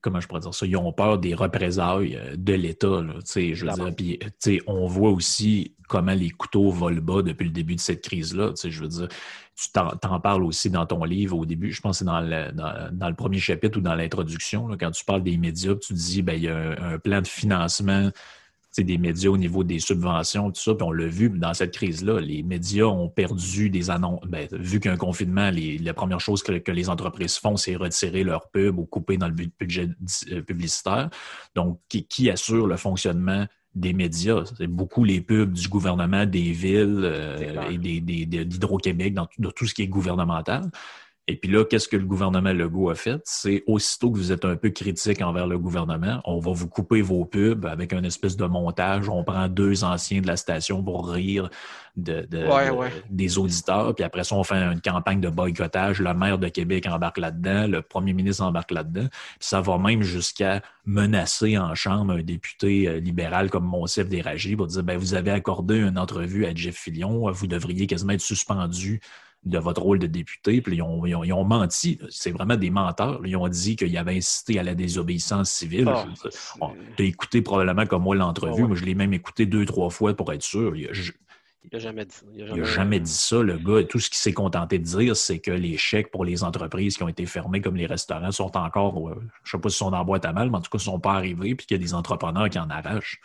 [0.00, 0.66] comment je pourrais dire ça?
[0.66, 3.02] Ils ont peur des représailles euh, de l'État.
[3.34, 7.80] Je veux dire, on voit aussi comment les couteaux volent bas depuis le début de
[7.80, 8.52] cette crise-là.
[8.62, 9.08] Je veux dire,
[9.56, 12.50] tu t'en parles aussi dans ton livre au début, je pense que c'est dans le,
[12.52, 16.34] dans, le premier chapitre ou dans l'introduction, quand tu parles des médias, tu dis ben,
[16.34, 18.10] il y a un, plan de financement
[18.76, 22.20] des médias au niveau des subventions, tout ça, puis on l'a vu dans cette crise-là.
[22.20, 24.20] Les médias ont perdu des annonces.
[24.26, 28.24] Ben, vu qu'un confinement, les, la première chose que, que les entreprises font, c'est retirer
[28.24, 29.88] leur pub ou couper dans le budget
[30.32, 31.10] euh, publicitaire.
[31.54, 34.44] Donc, qui, qui assure le fonctionnement des médias.
[34.56, 39.74] C'est beaucoup les pubs du gouvernement, des villes euh, et d'Hydro-Québec, dans, dans, tout ce
[39.74, 40.70] qui est gouvernemental.
[41.26, 43.18] Et puis là, qu'est-ce que le gouvernement Legault a fait?
[43.24, 47.00] C'est aussitôt que vous êtes un peu critique envers le gouvernement, on va vous couper
[47.00, 49.08] vos pubs avec un espèce de montage.
[49.08, 51.48] On prend deux anciens de la station pour rire
[51.96, 52.28] de,
[53.08, 53.94] des auditeurs.
[53.94, 56.00] Puis après ça, on fait une campagne de boycottage.
[56.00, 59.06] Le maire de Québec embarque là-dedans, le premier ministre embarque là-dedans.
[59.10, 64.56] Puis ça va même jusqu'à menacer en chambre un député euh, libéral comme Monsef Déragi
[64.56, 68.20] pour dire ben, vous avez accordé une entrevue à Jeff Fillion, vous devriez quasiment être
[68.20, 69.00] suspendu
[69.44, 70.60] de votre rôle de député.
[70.60, 71.98] Puis ils ont, ils ont, menti.
[72.10, 73.20] C'est vraiment des menteurs.
[73.24, 75.88] Ils ont dit qu'il avait incité à la désobéissance civile.
[75.88, 78.64] Ah, tu as écouté probablement comme moi l'entrevue.
[78.64, 80.74] Moi, je l'ai même écouté deux, trois fois pour être sûr.
[80.76, 80.88] Il
[81.72, 82.26] n'a jamais dit ça.
[82.34, 83.84] Il n'a jamais, dit ça, le gars.
[83.84, 87.02] Tout ce qu'il s'est contenté de dire, c'est que les chèques pour les entreprises qui
[87.02, 90.04] ont été fermées, comme les restaurants, sont encore, je ne sais pas si sont en
[90.04, 91.82] boîte à mal, mais en tout cas, ne sont pas arrivés, puis qu'il y a
[91.82, 93.20] des entrepreneurs qui en arrachent.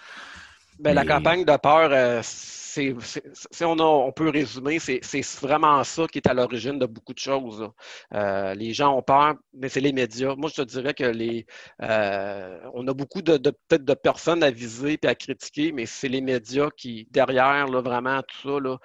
[0.79, 2.21] Ben, La campagne de peur, euh,
[3.51, 7.69] si on, peut résumer, c'est vraiment ça qui est à l'origine de beaucoup de choses.
[8.13, 10.35] Euh, les gens ont peur, mais c'est les médias.
[10.35, 11.45] Moi, je te dirais que les,
[11.81, 16.09] euh, on a beaucoup de, peut-être de personnes à viser et à critiquer, mais c'est
[16.09, 18.77] les médias qui, derrière, là, vraiment, tout ça, là,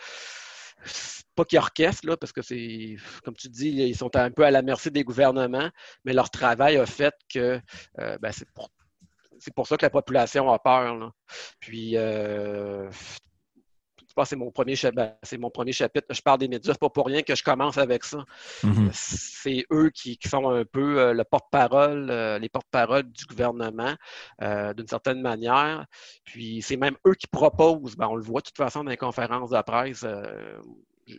[1.34, 4.50] pas qu'ils orchestrent, là, parce que c'est, comme tu dis, ils sont un peu à
[4.50, 5.70] la merci des gouvernements,
[6.04, 7.60] mais leur travail a fait que
[7.98, 11.12] euh, ben, c'est pour ça que la population a peur.
[11.60, 11.96] Puis,
[14.14, 15.14] pense que c'est mon premier chapitre.
[15.22, 16.06] C'est mon premier chapitre.
[16.10, 16.72] Je parle des médias.
[16.72, 18.24] C'est pas pour rien que je commence avec ça.
[18.62, 18.90] Mhm.
[18.92, 23.94] C'est eux qui, sont un peu euh, le porte-parole, euh, les porte-parole du gouvernement,
[24.42, 25.86] euh, d'une certaine manière.
[26.24, 27.96] Puis c'est même eux qui proposent.
[27.96, 30.06] Ben, on le voit de toute façon dans les conférences de presse.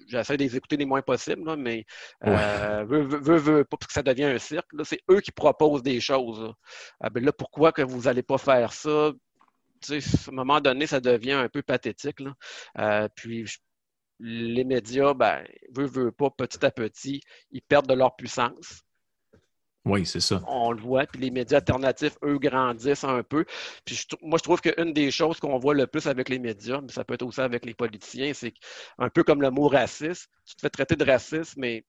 [0.08, 1.86] J'essaie de les écouter les moins possible, mais
[2.22, 4.68] veut, veut, pas parce que ça devient un cirque.
[4.84, 6.42] C'est eux qui proposent des choses.
[6.42, 7.10] Là.
[7.12, 9.12] Ben là, pourquoi que vous n'allez pas faire ça?
[9.90, 12.20] À un moment donné, ça devient un peu pathétique.
[12.78, 13.46] Euh, puis
[14.20, 18.86] les médias, ben, veut, veut pas, petit à petit, ils perdent de leur puissance.
[19.86, 20.42] Oui, c'est ça.
[20.48, 21.06] On le voit.
[21.06, 23.46] Puis les médias alternatifs, eux, grandissent un peu.
[23.86, 26.92] Puis moi, je trouve qu'une des choses qu'on voit le plus avec les médias, mais
[26.92, 28.54] ça peut être aussi avec les politiciens, c'est
[28.98, 30.28] un peu comme le mot raciste.
[30.46, 31.86] Tu te fais traiter de raciste, mais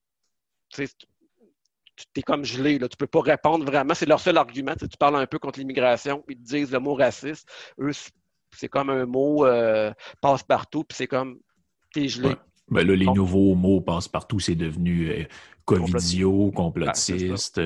[1.97, 2.89] tu es comme gelé, là.
[2.89, 3.95] tu peux pas répondre vraiment.
[3.95, 4.75] C'est leur seul argument.
[4.79, 7.49] Tu, parles un peu contre l'immigration, ils te disent le mot raciste.
[7.81, 7.93] Eux,
[8.53, 11.39] c'est comme un mot euh, passe-partout, puis c'est comme
[11.93, 12.37] t'es gelé.
[12.69, 15.25] Ben là, les nouveaux mots passe-partout, c'est devenu euh,
[15.67, 17.61] covidio, complotiste.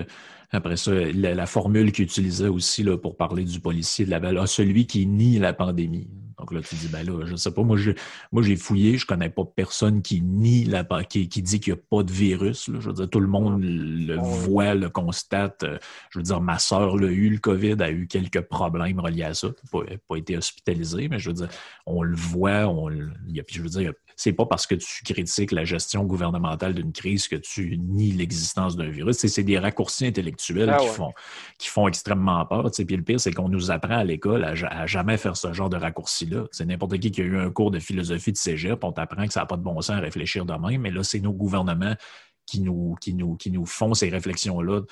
[0.53, 4.37] Après ça, la, formule qu'il utilisait aussi là, pour parler du policier de la belle,
[4.39, 6.09] ah, celui qui nie la pandémie.
[6.41, 9.45] Donc là, tu dis, ben là, je sais pas, moi, j'ai fouillé, je connais pas
[9.45, 12.71] personne qui nie la qui, qui dit qu'il n'y a pas de virus.
[12.73, 15.65] Je veux dire, tout le monde le voit, le constate.
[16.09, 19.35] Je veux dire, ma soeur l'a eu, le COVID, a eu quelques problèmes reliés à
[19.35, 19.49] ça.
[19.75, 21.49] Elle n'a pas, été hospitalisée, mais je veux dire,
[21.85, 26.05] on le voit, on, je veux dire, c'est pas parce que tu critiques la gestion
[26.05, 29.17] gouvernementale d'une crise que tu nies l'existence d'un virus.
[29.17, 31.15] C'est des raccourcis intellectuels ah qui, font,
[31.57, 32.71] qui font extrêmement peur.
[32.71, 35.79] Puis le pire, c'est qu'on nous apprend à l'école à, jamais faire ce genre de
[35.79, 36.45] raccourcis-là.
[36.53, 39.33] C'est n'importe qui qui a eu un cours de philosophie de cégep, on t'apprend que
[39.33, 41.95] ça n'a pas de bon sens à réfléchir de même, mais là, c'est nos gouvernements
[42.45, 44.83] qui nous, qui nous, qui nous font ces réflexions-là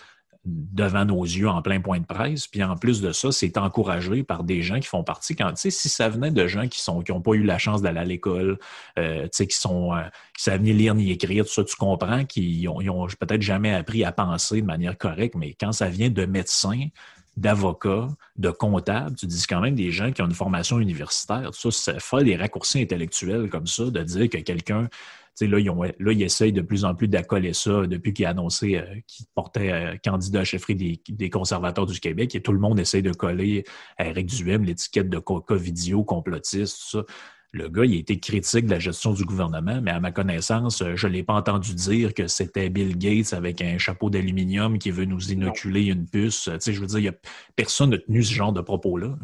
[0.49, 2.47] devant nos yeux en plein point de presse.
[2.47, 5.37] Puis en plus de ça, c'est encouragé par des gens qui font partie.
[5.37, 8.59] Quand, si ça venait de gens qui n'ont pas eu la chance d'aller à l'école,
[8.99, 10.03] euh, qui sont euh,
[10.37, 14.05] qui savent ni lire ni écrire, tout ça, tu comprends qu'ils ont, peut-être jamais appris
[14.05, 16.89] à penser de manière correcte, mais quand ça vient de médecins,
[17.39, 21.51] d'avocats, de comptables, tu dis quand même des gens qui ont une formation universitaire.
[21.55, 24.89] ça, ça fait des raccourcis intellectuels comme ça, de dire que quelqu'un
[25.47, 28.31] là, ils ont, là, ils essayent de plus en plus d'accoler ça depuis qu'il a
[28.31, 30.75] annoncé euh, qu'il portait euh, candidat à chefferie
[31.09, 32.35] des, conservateurs du Québec.
[32.35, 33.65] Et tout le monde essaie de coller
[33.97, 37.05] à Eric Duhem l'étiquette de Covidio, complotiste, tout ça.
[37.53, 40.83] Le gars, il a été critique de la gestion du gouvernement, mais à ma connaissance,
[40.95, 44.91] je ne l'ai pas entendu dire que c'était Bill Gates avec un chapeau d'aluminium qui
[44.91, 46.51] veut nous inoculer une puce.
[46.63, 47.13] Tu je veux dire,
[47.57, 49.17] personne n'a tenu ce genre de propos-là.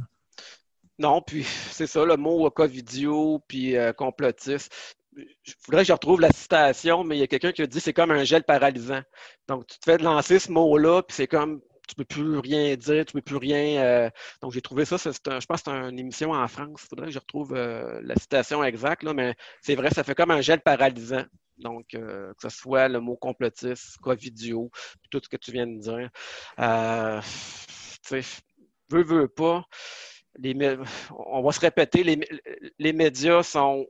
[0.99, 4.73] Non, puis c'est ça, le mot Covidio, puis euh, complotiste
[5.17, 7.81] il faudrait que je retrouve la citation, mais il y a quelqu'un qui a dit
[7.81, 9.03] c'est comme un gel paralysant.
[9.49, 13.05] Donc, tu te fais lancer ce mot-là, puis c'est comme tu peux plus rien dire,
[13.05, 13.83] tu peux plus rien.
[13.83, 16.83] Euh, donc, j'ai trouvé ça, c'est je pense que c'est une émission en France.
[16.85, 20.15] Il faudrait que je retrouve euh, la citation exacte, là, mais c'est vrai, ça fait
[20.15, 21.25] comme un gel paralysant.
[21.59, 24.71] Donc, euh, que ce soit le mot complotiste, quoi, vidéo,
[25.11, 26.11] tout ce que tu viens de dire.
[28.03, 28.43] tu sais,
[28.91, 29.65] veux, veux pas.
[31.13, 32.03] On va se répéter,
[32.79, 33.87] les, médias sont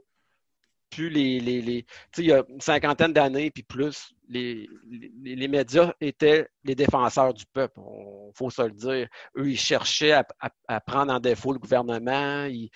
[0.90, 1.40] plus les.
[1.40, 1.86] les,
[2.18, 7.80] il y a une cinquantaine d'années, puis plus, les, médias étaient les défenseurs du peuple.
[7.80, 9.08] Il faut se le dire.
[9.36, 12.44] Eux, ils cherchaient à, prendre en défaut le gouvernement.
[12.44, 12.70] Ils,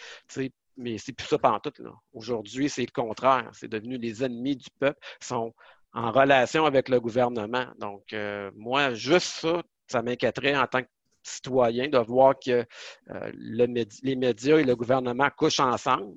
[0.77, 1.73] mais c'est plus ça pendant tout.
[2.13, 3.51] Aujourd'hui, c'est le contraire.
[3.53, 5.53] C'est devenu les ennemis du peuple, sont
[5.93, 7.67] en relation avec le gouvernement.
[7.79, 10.89] Donc, euh, moi, juste ça, ça m'inquiéterait en tant que
[11.23, 12.65] citoyen de voir que
[13.11, 16.15] euh, les médias et le gouvernement couchent ensemble.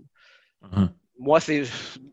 [0.62, 1.64] Hum moi, c'est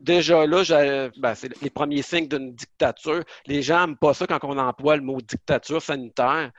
[0.00, 3.24] déjà là, ben, c'est les premiers signes d'une dictature.
[3.46, 6.50] Les gens n'aiment pas ça quand on emploie le mot dictature sanitaire.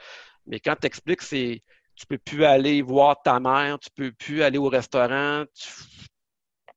[0.47, 1.61] Mais quand tu expliques, c'est
[1.95, 5.43] tu peux plus aller voir ta mère, tu peux plus aller au restaurant,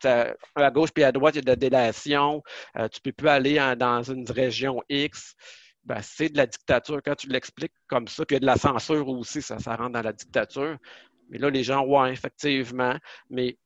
[0.04, 2.42] à gauche puis à droite, il y a de la délation,
[2.76, 5.34] euh, tu peux plus aller dans une région X.
[5.84, 7.00] Ben, c'est de la dictature.
[7.02, 9.74] Quand tu l'expliques comme ça, puis il y a de la censure aussi, ça, ça
[9.76, 10.76] rentre dans la dictature.
[11.30, 12.94] Mais là, les gens, ouais, effectivement.
[13.30, 13.56] Mais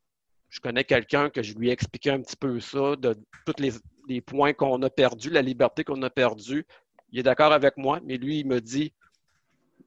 [0.49, 3.63] je connais quelqu'un que je lui ai expliqué un petit peu ça, de tous
[4.09, 6.67] les, points qu'on a perdus, la liberté qu'on a perdue.
[7.11, 8.93] Il est d'accord avec moi, mais lui, il me dit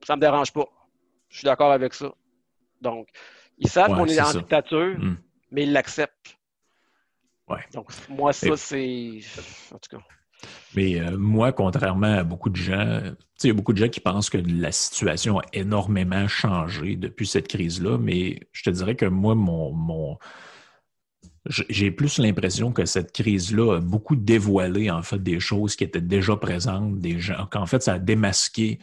[0.06, 0.68] ça ne me dérange pas.
[1.30, 2.14] Je suis d'accord avec ça.
[2.82, 3.08] Donc,
[3.58, 5.18] ils savent qu'on est, en dictature, hmm.
[5.52, 6.38] mais ils l'acceptent.
[7.48, 7.66] Ouais.
[7.74, 9.20] Donc, moi, ça, c'est.
[9.74, 10.04] En tout cas.
[10.76, 13.02] Mais euh, moi, contrairement à beaucoup de gens,
[13.44, 17.28] il y a beaucoup de gens qui pensent que la situation a énormément changé depuis
[17.28, 20.18] cette crise-là, mais je te dirais que moi, mon, mon,
[21.50, 26.00] j'ai plus l'impression que cette crise-là a beaucoup dévoilé en fait des choses qui étaient
[26.02, 28.80] déjà présentes, des gens, qu'en fait ça a démasqué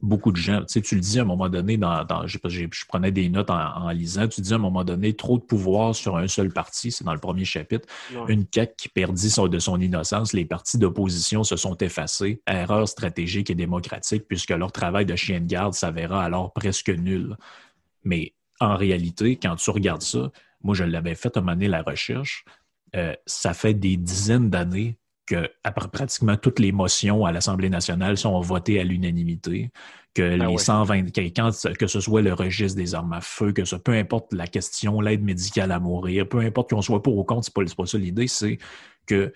[0.00, 0.60] beaucoup de gens.
[0.60, 2.38] Tu, sais, tu le dis à un moment donné, dans, je,
[2.86, 6.16] prenais des notes en, lisant, tu dis à un moment donné, trop de pouvoir sur
[6.16, 7.88] un seul parti, c'est dans le premier chapitre,
[8.28, 13.50] une CAQ qui perdit de son innocence, les partis d'opposition se sont effacés, erreur stratégique
[13.50, 17.36] et démocratique, puisque leur travail de chien de garde s'avéra alors presque nul.
[18.04, 20.30] Mais en réalité, quand tu regardes ça,
[20.62, 22.44] moi je l'avais fait à un moment donné la recherche,
[22.96, 25.50] euh, ça fait des dizaines d'années que
[25.92, 29.70] pratiquement toutes les motions à l'Assemblée nationale sont votées à l'unanimité,
[30.14, 33.64] que ah les 120, que, que ce soit le registre des armes à feu, que
[33.64, 37.24] ce, peu importe la question, l'aide médicale à mourir, peu importe qu'on soit pour ou
[37.24, 38.58] contre, c'est pas, pas ça l'idée, c'est
[39.06, 39.32] que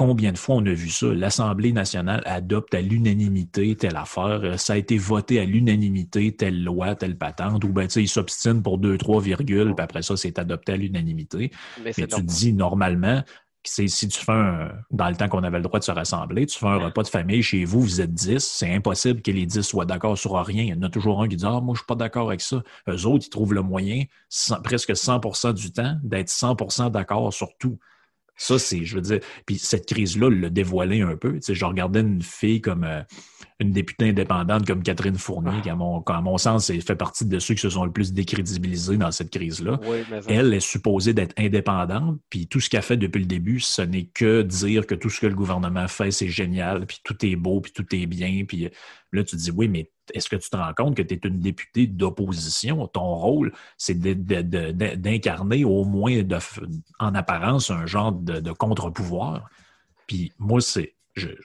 [0.00, 1.08] combien de fois on a vu ça?
[1.08, 6.94] L'Assemblée nationale adopte à l'unanimité telle affaire, ça a été voté à l'unanimité telle loi,
[6.94, 10.16] telle patente, ou ben tu sais, ils s'obstinent pour deux, trois virgules, puis après ça,
[10.16, 11.50] c'est adopté à l'unanimité.
[11.84, 13.22] Mais, Mais tu dis normalement,
[13.62, 16.58] si tu fais un, dans le temps qu'on avait le droit de se rassembler, tu
[16.58, 19.60] fais un repas de famille chez vous, vous êtes 10, c'est impossible que les 10
[19.60, 20.62] soient d'accord sur rien.
[20.62, 22.40] Il y en a toujours un qui dit Ah, moi, je suis pas d'accord avec
[22.40, 22.62] ça.
[22.88, 24.04] Eux autres, ils trouvent le moyen,
[24.64, 27.78] presque 100% du temps, d'être 100% d'accord sur tout.
[28.40, 31.34] Ça, c'est, je veux dire, puis cette crise-là l'a dévoilé un peu.
[31.34, 33.02] Tu sais, je regardais une fille comme euh,
[33.60, 37.38] une députée indépendante comme Catherine Fournier, qui, à mon, à mon sens, fait partie de
[37.38, 39.78] ceux qui se sont le plus décrédibilisés dans cette crise-là.
[40.26, 44.06] Elle est supposée d'être indépendante, puis tout ce qu'elle fait depuis le début, ce n'est
[44.06, 47.60] que dire que tout ce que le gouvernement fait, c'est génial, puis tout est beau,
[47.60, 48.44] puis tout est bien.
[48.48, 48.70] Puis
[49.12, 51.20] là, tu te dis, oui, mais est-ce que tu te rends compte que tu es
[51.22, 52.86] une députée d'opposition?
[52.86, 56.18] Ton rôle, c'est d'incarner au moins
[56.98, 59.50] en apparence un genre de contre-pouvoir.
[60.06, 60.94] Puis moi, c'est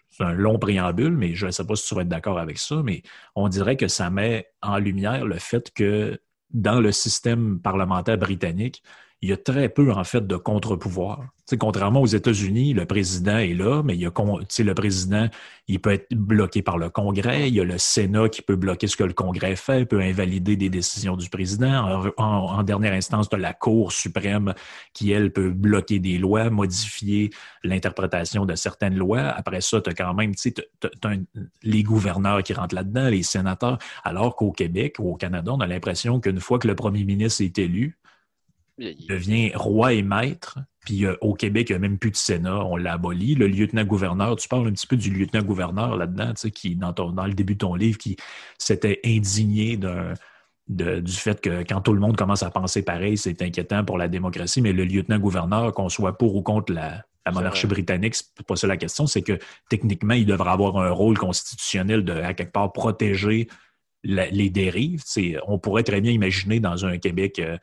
[0.09, 2.57] c'est un long préambule, mais je ne sais pas si tu vas être d'accord avec
[2.57, 3.03] ça, mais
[3.36, 6.19] on dirait que ça met en lumière le fait que
[6.51, 8.82] dans le système parlementaire britannique,
[9.26, 11.26] il y a très peu, en fait, de contre-pouvoir.
[11.57, 15.28] contrairement aux États-Unis, le président est là, mais il y le président,
[15.67, 17.47] il peut être bloqué par le Congrès.
[17.47, 20.57] Il y a le Sénat qui peut bloquer ce que le Congrès fait, peut invalider
[20.57, 22.11] des décisions du président.
[22.17, 24.53] En, dernière instance, tu la Cour suprême
[24.93, 27.32] qui, elle, peut bloquer des lois, modifier
[27.63, 29.23] l'interprétation de certaines lois.
[29.23, 30.34] Après ça, tu as quand même
[31.63, 35.67] les gouverneurs qui rentrent là-dedans, les sénateurs, alors qu'au Québec ou au Canada, on a
[35.67, 37.97] l'impression qu'une fois que le premier ministre est élu,
[38.78, 40.59] il devient roi et maître.
[40.86, 43.36] Puis euh, au Québec, il n'y a même plus de Sénat, on l'a aboli.
[43.36, 47.55] Le lieutenant-gouverneur, tu parles un petit peu du lieutenant-gouverneur là-dedans, qui, dans, dans le début
[47.55, 48.17] de ton livre, qui
[48.57, 49.78] s'était indigné
[50.67, 54.07] du fait que quand tout le monde commence à penser pareil, c'est inquiétant pour la
[54.07, 58.67] démocratie, mais le lieutenant-gouverneur, qu'on soit pour ou contre la, monarchie britannique, c'est pas ça
[58.67, 62.71] la question, c'est que techniquement, il devrait avoir un rôle constitutionnel de, à quelque part,
[62.71, 63.47] protéger
[64.03, 65.01] les dérives.
[65.47, 67.39] on pourrait très bien imaginer dans un Québec...
[67.39, 67.57] Euh,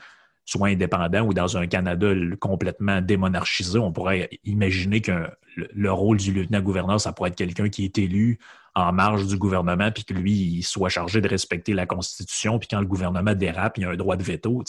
[0.44, 6.32] soit indépendant ou dans un Canada complètement démonarchisé, on pourrait imaginer que le rôle du
[6.32, 8.38] lieutenant-gouverneur, ça pourrait être quelqu'un qui est élu
[8.74, 12.68] en marge du gouvernement, puis que lui, il soit chargé de respecter la Constitution, puis
[12.68, 14.62] quand le gouvernement dérape, il a un droit de veto.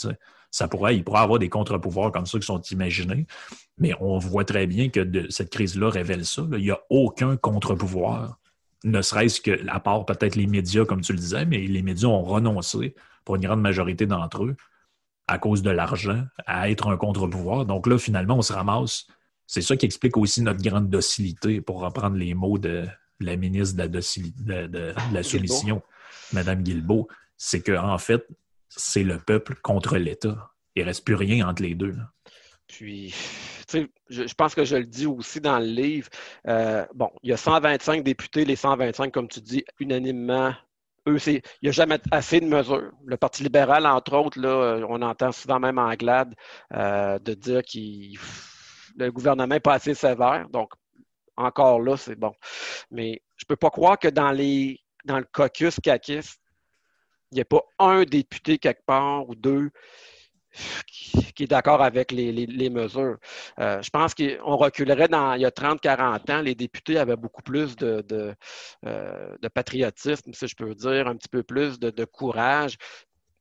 [0.50, 3.26] Ça pourrait, il pourrait avoir des contre-pouvoirs comme ça qui sont imaginés,
[3.78, 6.42] mais on voit très bien que cette crise-là révèle ça.
[6.52, 8.38] Il n'y a aucun contre-pouvoir,
[8.84, 12.08] ne serait-ce que, à part peut-être les médias, comme tu le disais, mais les médias
[12.08, 12.94] ont renoncé,
[13.24, 14.56] pour une grande majorité d'entre eux,
[15.26, 17.64] à cause de l'argent, à être un contre-pouvoir.
[17.64, 19.06] Donc là, finalement, on se ramasse.
[19.46, 22.86] C'est ça qui explique aussi notre grande docilité, pour reprendre les mots de
[23.20, 24.00] la ministre de
[25.12, 25.82] la, soumission,
[26.32, 27.08] Mme Guilbeault.
[27.36, 28.26] C'est qu'en en fait,
[28.68, 30.50] c'est le peuple contre l'État.
[30.74, 31.94] Il ne reste plus rien entre les deux.
[32.66, 33.14] Puis,
[33.68, 36.08] tu sais, je, pense que je le dis aussi dans le livre.
[36.48, 40.54] Euh, bon, il y a 125 députés, les 125, comme tu dis, unanimement
[41.06, 42.90] il n'y a jamais assez de mesures.
[43.04, 46.34] Le Parti libéral, entre autres, là, euh, on entend souvent même en glade
[46.72, 47.78] euh, de dire que
[48.96, 50.48] le gouvernement n'est pas assez sévère.
[50.50, 50.72] Donc,
[51.36, 52.32] encore là, c'est bon.
[52.90, 56.38] Mais je ne peux pas croire que dans, les, dans le caucus CACIS,
[57.32, 59.70] il n'y a pas un député quelque part ou deux
[61.34, 63.18] qui est d'accord avec les, mesures.
[63.58, 67.42] Euh, je pense qu'on reculerait dans il y a 30-40 ans, les députés avaient beaucoup
[67.42, 68.04] plus de,
[68.86, 72.76] euh, de, patriotisme, si je peux dire, un petit peu plus de, courage.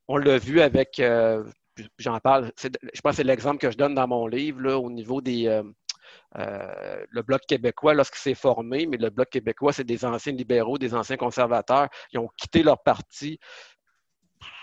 [0.08, 1.44] On l'a vu avec, euh,
[1.98, 4.90] j'en parle, je pense que c'est l'exemple que je donne dans mon livre, là, au
[4.90, 5.62] niveau des...
[6.36, 10.94] le Bloc québécois, lorsqu'il s'est formé, mais le Bloc québécois, c'est des anciens libéraux, des
[10.94, 11.90] anciens conservateurs.
[12.12, 13.40] Ils ont quitté leur parti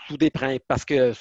[0.07, 0.31] sous des
[0.67, 1.13] parce que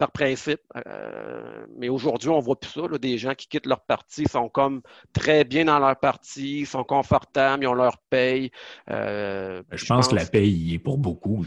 [0.00, 0.62] par principe.
[0.86, 2.80] Euh, mais aujourd'hui, on voit plus ça.
[2.98, 4.80] des gens qui quittent leur parti sont comme
[5.12, 8.50] très bien dans leur parti, sont confortables, ils ont leur paye.
[8.88, 11.44] Euh, je, pense, que la paye est pour beaucoup.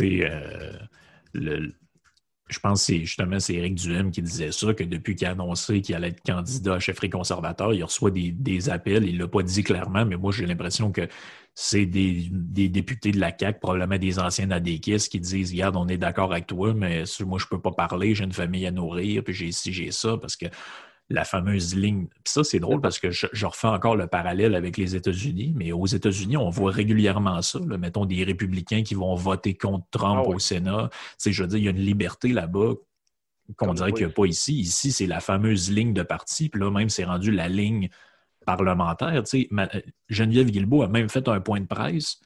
[0.00, 0.72] Euh,
[2.48, 5.32] je pense que c'est justement c'est Éric Duhem qui disait ça, que depuis qu'il a
[5.32, 9.04] annoncé qu'il allait être candidat à chefferie conservateur, il reçoit des, appels.
[9.04, 11.08] Il ne l'a pas dit clairement, mais moi, j'ai l'impression que
[11.54, 12.30] c'est des,
[12.68, 16.46] députés de la CAQ, probablement des anciens ADKIS, qui disent Regarde, on est d'accord avec
[16.46, 19.52] toi, mais moi, je ne peux pas parler, j'ai une famille à nourrir, puis j'ai
[19.52, 20.46] ci, j'ai ça, parce que
[21.10, 22.06] la fameuse ligne.
[22.06, 25.72] Puis ça, c'est drôle parce que je, refais encore le parallèle avec les États-Unis, mais
[25.72, 27.60] aux États-Unis, on voit régulièrement ça.
[27.60, 30.90] Mettons des républicains qui vont voter contre Trump ah au Sénat.
[31.16, 32.74] C'est, je veux dire, il y a une liberté là-bas
[33.56, 34.60] qu'on dirait qu'il n'y a pas ici.
[34.60, 36.50] Ici, c'est la fameuse ligne de parti.
[36.50, 37.88] Puis là, même, c'est rendu la ligne
[38.44, 39.22] parlementaire.
[40.08, 42.20] Geneviève Guilbeault a même fait un point de presse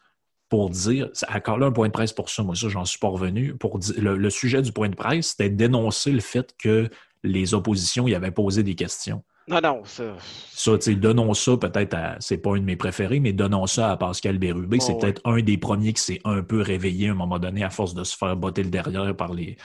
[0.49, 3.09] pour dire, encore là un point de presse pour ça, moi ça j'en suis pas
[3.09, 6.91] revenu, pour dire, le, sujet du point de presse, c'était dénoncer le fait que
[7.23, 9.23] les oppositions y avaient posé des questions.
[9.49, 10.17] Non, non, ça.
[10.53, 12.17] Ça, tu sais, donnons ça peut-être à.
[12.21, 14.79] C'est pas un de mes préférés, mais donnons ça à Pascal Bérubé.
[14.81, 17.71] c'est peut-être un des premiers qui s'est un peu réveillé à un moment donné à
[17.71, 19.57] force de se faire botter le derrière par les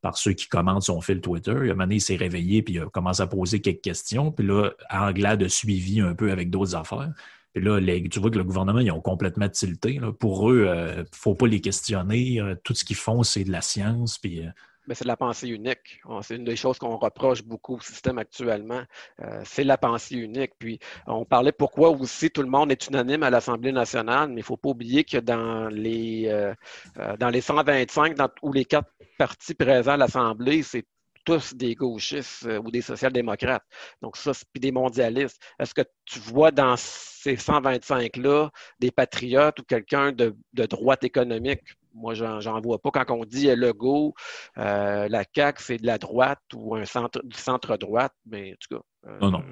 [0.00, 1.50] par ceux qui commentent son fil Twitter.
[1.50, 4.32] À un moment donné, il s'est réveillé puis il a commencé à poser quelques questions.
[4.32, 7.12] Puis là, Anglade a suivi un peu avec d'autres affaires.
[7.52, 7.80] Puis là,
[8.10, 10.00] tu vois que le gouvernement, ils ont complètement tilté.
[10.20, 12.40] Pour eux, il euh, ne faut pas les questionner.
[12.40, 14.18] Euh, tout ce qu'ils font, c'est de la science.
[14.18, 14.50] Puis, euh,
[14.90, 16.02] mais c'est de la pensée unique.
[16.22, 18.82] C'est une des choses qu'on reproche beaucoup au système actuellement.
[19.20, 20.50] Euh, c'est la pensée unique.
[20.58, 24.38] Puis, on parlait pourquoi aussi tout le monde est unanime à l'Assemblée nationale, mais il
[24.38, 26.52] ne faut pas oublier que dans les, euh,
[26.98, 30.84] euh, dans les 125 dans, ou les quatre partis présents à l'Assemblée, c'est
[31.24, 33.62] tous des gauchistes ou des social-démocrates.
[34.02, 35.40] Donc, ça, puis des mondialistes.
[35.60, 41.60] Est-ce que tu vois dans ces 125-là des patriotes ou quelqu'un de, de droite économique?
[41.94, 42.90] Moi, j'en vois pas.
[42.90, 44.14] Quand on dit Legault,
[44.58, 48.76] euh, la CAQ, c'est de la droite ou un centre, du centre-droite, mais en tout
[48.76, 48.82] cas.
[49.06, 49.44] Euh, non, non.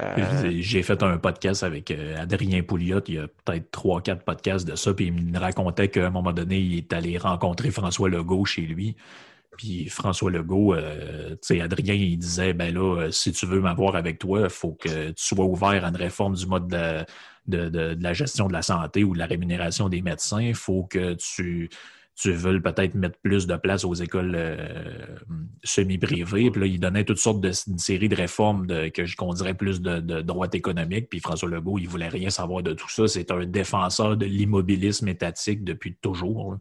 [0.00, 4.66] Euh, j'ai fait un podcast avec Adrien Pouliot, il y a peut-être trois, quatre podcasts
[4.66, 8.08] de ça, puis il me racontait qu'à un moment donné, il est allé rencontrer François
[8.08, 8.96] Legault chez lui.
[9.56, 10.82] Puis François Legault, tu
[11.42, 15.10] sais, Adrien, il disait, ben là, si tu veux m'avoir avec toi, il faut que
[15.10, 17.04] tu sois ouvert à une réforme du mode de
[17.46, 20.40] de, la gestion de la santé ou de la rémunération des médecins.
[20.40, 21.68] Il faut que tu,
[22.16, 25.16] tu veuilles peut-être mettre plus de place aux écoles euh,
[25.62, 26.50] semi-privées.
[26.50, 29.54] Puis là, il donnait toutes sortes de une série de réformes de, que qu'on dirait
[29.54, 31.08] plus de, de droite économique.
[31.10, 33.06] Puis François Legault, il voulait rien savoir de tout ça.
[33.08, 36.58] C'est un défenseur de l'immobilisme étatique depuis toujours.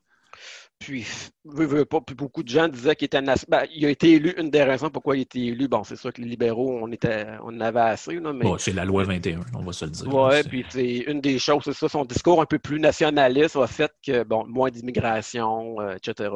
[0.83, 1.05] Puis,
[1.45, 5.15] beaucoup de gens disaient qu'il était ben, il a été élu, une des raisons pourquoi
[5.15, 8.19] il a été élu, bon, c'est sûr que les libéraux, on était on avait assez.
[8.19, 8.45] mais...
[8.57, 10.13] c'est la loi 21, on va se le dire.
[10.13, 13.65] Oui, puis c'est une des choses, c'est ça, son discours un peu plus nationaliste a
[13.65, 16.29] fait que, bon, moins d'immigration, euh, etc.,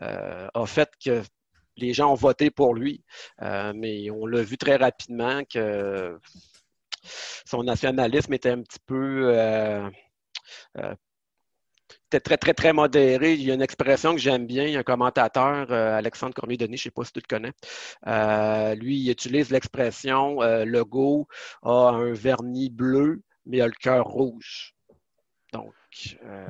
[0.00, 1.22] euh, a fait que
[1.76, 3.04] les gens ont voté pour lui.
[3.42, 6.18] Euh, mais on l'a vu très rapidement que
[7.44, 9.30] son nationalisme était un petit peu
[12.20, 13.34] très, très, très modéré.
[13.34, 14.64] Il y a une expression que j'aime bien.
[14.64, 17.28] Il y a un commentateur, euh, Alexandre Cormier-Denis, je ne sais pas si tu le
[17.28, 17.52] connais.
[18.06, 21.26] Euh, lui, il utilise l'expression euh, le go
[21.62, 24.74] a un vernis bleu, mais a le cœur rouge.
[25.52, 25.72] Donc.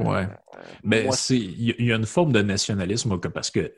[0.01, 0.27] ouais.
[0.83, 3.75] Mais il y a une forme de nationalisme parce que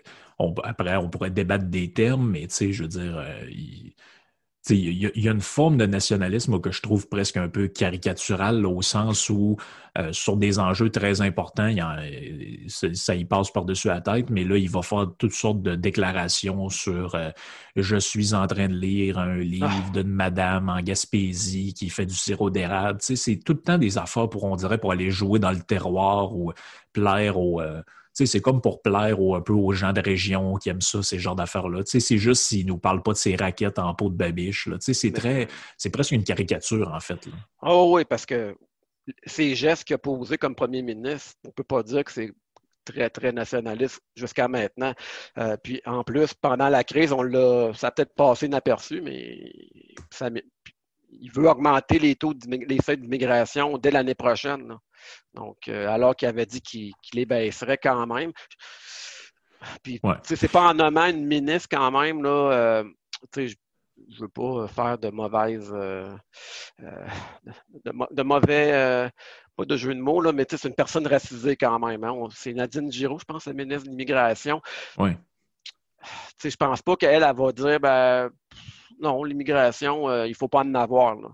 [0.65, 3.95] après, on pourrait débattre des termes, mais tu sais, je veux dire, il,
[4.75, 8.83] il y, a une forme de nationalisme que je trouve presque un peu caricatural au
[8.83, 9.57] sens où,
[9.99, 11.71] euh, sur des enjeux très importants,
[12.69, 16.69] ça y passe par-dessus la tête, mais là, il va faire toutes sortes de déclarations
[16.69, 17.31] sur euh,
[17.77, 19.91] je suis en train de lire un livre ah.
[19.93, 22.99] d'une madame en Gaspésie qui fait du sirop d'érable.
[23.01, 26.35] C'est tout le temps des affaires pour, on dirait, pour aller jouer dans le terroir
[26.35, 26.53] ou
[26.93, 27.61] plaire aux.
[27.61, 27.83] Euh,
[28.25, 31.37] c'est comme pour plaire un peu aux gens de région qui aiment ça, ces genres
[31.37, 31.83] d'affaires-là.
[31.85, 34.69] C'est juste s'ils ne nous parlent pas de ces raquettes en peau de babiche.
[34.81, 37.29] C'est très, c'est presque une caricature, en fait.
[37.63, 38.57] Oh oui, parce que
[39.27, 42.33] ces gestes qu'il a posés comme premier ministre, on ne peut pas dire que c'est
[42.85, 44.95] très, très nationaliste jusqu'à maintenant.
[45.39, 49.53] Euh, puis en plus, pendant la crise, on l'a, ça a peut-être passé inaperçu, mais
[50.11, 50.31] ça,
[51.11, 54.77] il veut augmenter les taux, les seuils d'immigration dès l'année prochaine.
[55.35, 58.33] Donc, euh, alors qu'il avait dit qu'il les baisserait quand même.
[59.83, 62.85] Puis, c'est pas en nommant une ministre quand même, là, euh,
[63.37, 66.15] je ne veux pas faire de mauvaises, euh,
[67.85, 69.11] de, mauvais,
[69.57, 72.05] pas de jeu de mots, là, mais c'est une personne racisée quand même.
[72.05, 72.15] Hein.
[72.31, 74.61] C'est Nadine Giraud, je pense, la ministre de l'Immigration.
[74.99, 75.13] Oui.
[76.45, 78.31] Je pense pas qu'elle, elle va dire, ben,
[79.01, 81.17] non, l'immigration, il ne faut pas en avoir.
[81.17, 81.29] Là.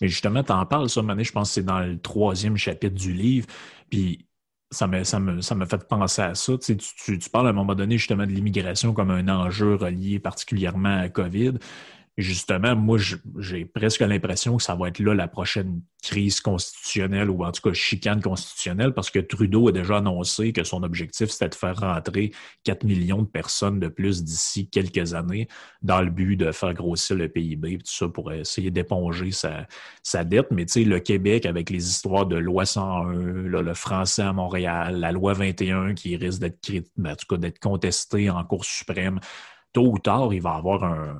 [0.00, 2.94] Mais justement, tu en parles, ça, Mané, je pense que c'est dans le troisième chapitre
[2.94, 3.46] du livre.
[3.90, 4.26] Puis
[4.70, 6.52] ça me, ça me, fait penser à ça.
[6.58, 11.00] Tu, tu, parles à un moment donné justement de l'immigration comme un enjeu relié particulièrement
[11.00, 11.54] à COVID.
[12.16, 12.98] Justement, moi,
[13.38, 17.60] j'ai presque l'impression que ça va être là la prochaine crise constitutionnelle ou en tout
[17.62, 21.78] cas chicane constitutionnelle parce que Trudeau a déjà annoncé que son objectif, c'était de faire
[21.78, 22.32] rentrer
[22.64, 25.46] 4 millions de personnes de plus d'ici quelques années
[25.82, 29.66] dans le but de faire grossir le PIB, tout ça pour essayer d'éponger sa,
[30.02, 30.50] sa, dette.
[30.50, 34.98] Mais tu sais, le Québec, avec les histoires de loi 101, le français à Montréal,
[35.00, 39.20] la loi 21 qui risque d'être ben, en tout cas d'être contestée en Cour suprême,
[39.72, 41.18] tôt ou tard, il va avoir un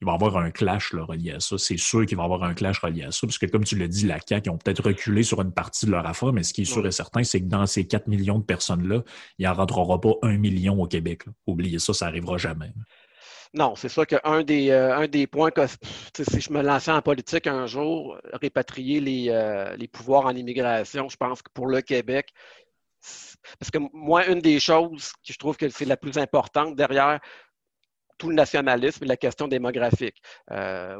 [0.00, 1.58] il va y avoir un clash relié à ça.
[1.58, 3.76] C'est sûr qu'il va y avoir un clash relié à ça, parce que comme tu
[3.76, 6.42] l'as dit, la CAQ, ils ont peut-être reculé sur une partie de leur affaire, mais
[6.42, 9.02] ce qui est sûr et certain, c'est que dans ces 4 millions de personnes-là,
[9.38, 11.24] il n'en rentrera pas un million au Québec.
[11.46, 12.72] Oubliez ça, ça n'arrivera jamais.
[13.52, 17.02] Non, c'est sûr qu'un des, euh, un des points que si je me lançais en
[17.02, 21.80] politique un jour, répatrier les, euh, les pouvoirs en immigration, je pense que pour le
[21.80, 22.32] Québec,
[23.58, 27.20] parce que moi, une des choses que je trouve que c'est la plus importante derrière
[28.20, 30.22] tout le nationalisme et la question démographique.
[30.52, 30.98] Euh,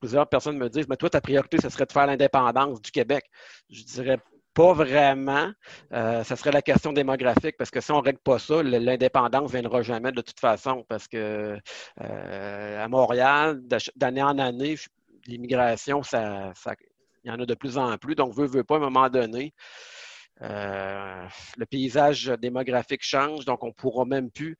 [0.00, 3.24] plusieurs personnes me disent, mais toi, ta priorité, ce serait de faire l'indépendance du Québec.
[3.70, 4.18] Je dirais
[4.52, 5.50] pas vraiment.
[5.92, 9.52] Euh, ce serait la question démographique, parce que si on ne règle pas ça, l'indépendance
[9.52, 11.58] ne viendra jamais de toute façon, parce que
[12.00, 13.62] euh, à Montréal,
[13.94, 14.74] d'année en année,
[15.26, 16.52] l'immigration, ça,
[17.24, 18.16] il y en a de plus en plus.
[18.16, 19.54] Donc, veut, veut pas, à un moment donné,
[20.42, 21.24] euh,
[21.56, 24.56] le paysage démographique change, donc on ne pourra même plus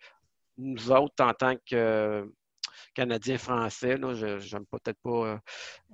[0.58, 2.28] nous autres, en tant que
[2.94, 5.36] Canadiens français, je n'aime peut-être pas euh,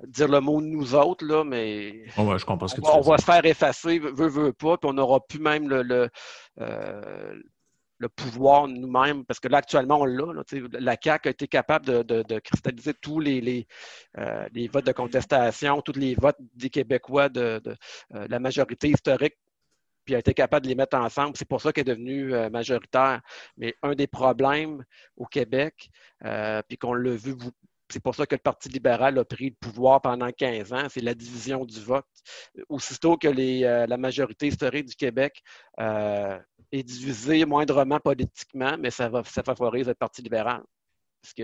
[0.06, 3.44] dire le mot nous autres, là, mais je comprends ce que on, va se faire
[3.44, 6.08] effacer, veut, veut pas, puis on n'aura plus même le, le,
[6.60, 7.34] euh,
[8.16, 10.24] pouvoir nous-mêmes, parce que là, actuellement, on l'a.
[10.72, 13.66] la CAQ a été capable de, cristalliser tous les,
[14.18, 17.60] euh, les, votes de contestation, tous les votes des Québécois de,
[18.10, 19.36] la majorité historique
[20.04, 21.36] puis a été capable de les mettre ensemble.
[21.36, 23.20] C'est pour ça qu'elle est devenue euh, majoritaire.
[23.56, 24.84] Mais un des problèmes
[25.16, 25.90] au Québec,
[26.24, 27.34] euh, puis qu'on l'a vu,
[27.88, 31.00] c'est pour ça que le Parti libéral a pris le pouvoir pendant 15 ans, c'est
[31.00, 32.06] la division du vote.
[32.68, 35.42] Aussitôt que euh, la majorité historique du Québec
[35.78, 40.62] est divisée moindrement politiquement, mais ça, va, ça favorise le Parti libéral.
[41.22, 41.42] Parce que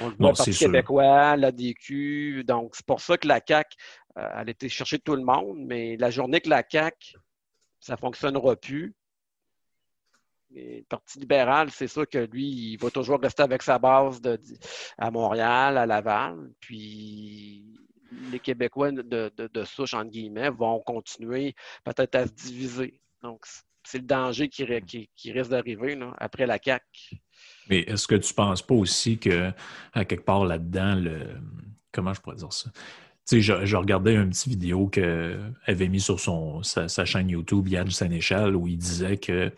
[0.00, 2.44] on le voit, le Parti québécois, l'ADQ.
[2.44, 3.76] Donc, c'est pour ça que la CAQ,
[4.14, 7.16] elle été chercher tout le monde, mais la journée que la CAQ
[7.80, 8.94] ça ne fonctionnera plus.
[10.50, 14.38] le Parti libéral, c'est sûr que lui, il va toujours rester avec sa base de,
[14.96, 16.50] à Montréal, à Laval.
[16.60, 17.64] Puis
[18.30, 21.54] les Québécois de, de, souche, entre guillemets, vont continuer
[21.84, 23.00] peut-être à se diviser.
[23.22, 23.44] Donc,
[23.84, 27.16] c'est le danger qui, qui, risque d'arriver après la CAQ.
[27.68, 29.50] Mais est-ce que tu ne penses pas aussi que,
[29.92, 31.40] à quelque part là-dedans, le
[31.92, 32.70] comment je pourrais dire ça?
[33.30, 36.18] Je, regardais une petite vidéo qu'elle avait mis sur
[36.62, 39.52] sa, chaîne YouTube, Yann Sénéchal, où il disait que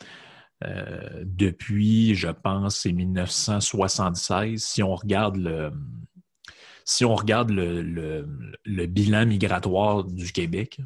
[0.65, 5.71] euh, depuis, je pense, c'est 1976, si on regarde le,
[6.85, 8.27] si on regarde le,
[8.87, 10.81] bilan migratoire du Québec,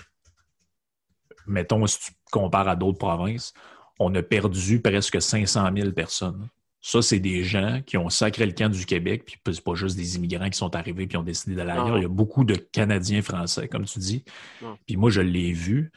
[1.47, 3.55] mettons, si tu compares à d'autres provinces,
[3.99, 6.49] on a perdu presque 500 000 personnes.
[6.87, 9.97] Ça, c'est des gens qui ont sacré le camp du Québec, puis c'est pas juste
[9.97, 11.97] des immigrants qui sont arrivés puis ont décidé d'aller ailleurs.
[11.97, 14.22] Il y a beaucoup de Canadiens français, comme tu dis.
[14.87, 15.91] Puis moi, je l'ai vu.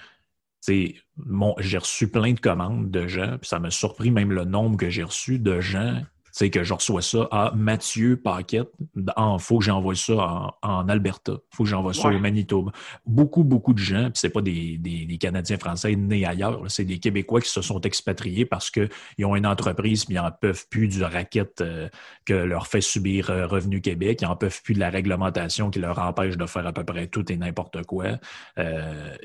[0.65, 4.89] J'ai reçu plein de commandes de gens, puis ça m'a surpris même le nombre que
[4.89, 6.01] j'ai reçu de gens
[6.38, 8.69] c'est que je reçois ça à Mathieu Paquette.
[8.95, 11.31] Il faut que j'envoie ça en, Alberta.
[11.31, 12.71] Il faut que j'envoie ça au Manitoba.
[13.07, 17.41] Beaucoup, beaucoup de gens, puis c'est pas des, Canadiens français nés ailleurs, c'est des Québécois
[17.41, 21.01] qui se sont expatriés parce qu'ils ont une entreprise, mais ils n'en peuvent plus du
[21.01, 21.89] racket euh,
[22.23, 24.19] que leur fait subir euh, Revenu Québec.
[24.21, 27.07] Ils n'en peuvent plus de la réglementation qui leur empêche de faire à peu près
[27.07, 28.19] tout et n'importe quoi.
[28.59, 29.15] Euh,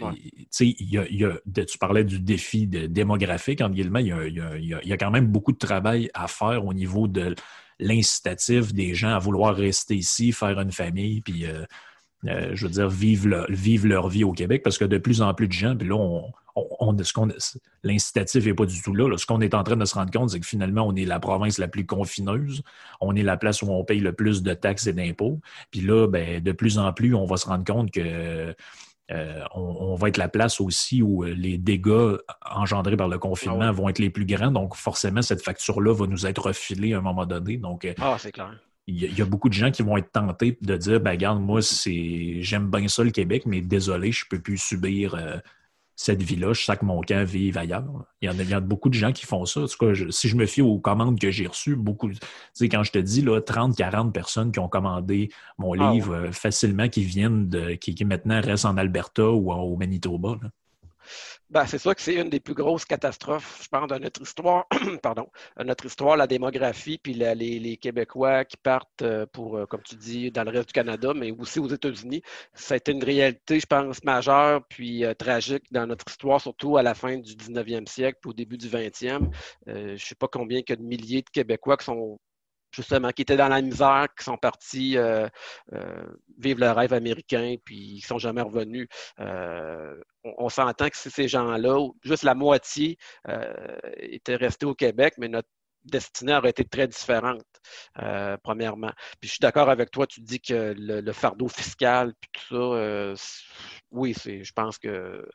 [0.51, 6.09] tu parlais du défi démographique, en guillemets, il y a quand même beaucoup de travail
[6.15, 7.35] à faire au niveau de
[7.79, 11.65] l'incitatif des gens à vouloir rester ici, faire une famille, puis euh,
[12.29, 13.29] euh, je veux dire, vivre,
[13.89, 16.33] leur vie au Québec, parce que de plus en plus de gens, puis là, on,
[17.83, 20.31] l'incitatif n'est pas du tout là, Ce qu'on est en train de se rendre compte,
[20.31, 22.63] c'est que finalement, on est la province la plus confineuse.
[23.01, 25.41] On est la place où on paye le plus de taxes et d'impôts.
[25.71, 28.55] Puis là, ben, de plus en plus, on va se rendre compte que
[29.13, 32.17] euh, on, va être la place aussi où euh, les dégâts
[32.51, 34.51] engendrés par le confinement ah vont être les plus grands.
[34.51, 37.57] Donc, forcément, cette facture-là va nous être refilée à un moment donné.
[37.57, 38.55] Donc, euh, ah, c'est clair.
[38.89, 41.61] Il y, a beaucoup de gens qui vont être tentés de dire ben, regarde, moi,
[41.61, 45.15] j'aime bien ça le Québec, mais désolé, je ne peux plus subir
[46.03, 48.05] cette vie-là, je que mon camp vive ailleurs.
[48.21, 49.61] Il y, en a, beaucoup de gens qui font ça.
[49.61, 52.19] En tout cas, si je me fie aux commandes que j'ai reçues, beaucoup, tu
[52.55, 56.15] sais, quand je te dis là, 30, 40 personnes qui ont commandé mon ah livre
[56.15, 60.39] euh, facilement, qui viennent de, qui, maintenant restent en Alberta ou au Manitoba.
[61.53, 64.67] Ben, c'est sûr que c'est une des plus grosses catastrophes, je pense, de notre histoire.
[65.03, 65.29] Pardon,
[65.59, 69.95] de notre histoire, la démographie, puis les, Québécois qui partent euh, pour, euh, comme tu
[69.97, 72.23] dis, dans le reste du Canada, mais aussi aux États-Unis.
[72.55, 76.79] Ça a été une réalité, je pense, majeure, puis euh, tragique dans notre histoire, surtout
[76.79, 79.29] à la fin du 19e siècle, puis au début du 20e.
[79.67, 82.19] je ne sais pas combien a de milliers de Québécois qui sont
[82.73, 85.29] justement, qui étaient dans la misère, qui sont partis euh,
[85.73, 86.07] euh,
[86.39, 88.89] vivre le rêve américain, puis ils ne sont jamais revenus.
[89.21, 89.95] Euh,
[90.25, 92.97] on, s'entend que ces gens-là, juste la moitié
[93.97, 95.49] étaient restés au Québec, mais notre
[95.85, 97.43] destinée aurait été très différente,
[98.45, 98.93] premièrement.
[99.21, 102.75] Puis je suis d'accord avec toi, tu dis que le, fardeau fiscal, puis tout
[103.17, 103.25] ça,
[103.91, 105.29] oui, je pense que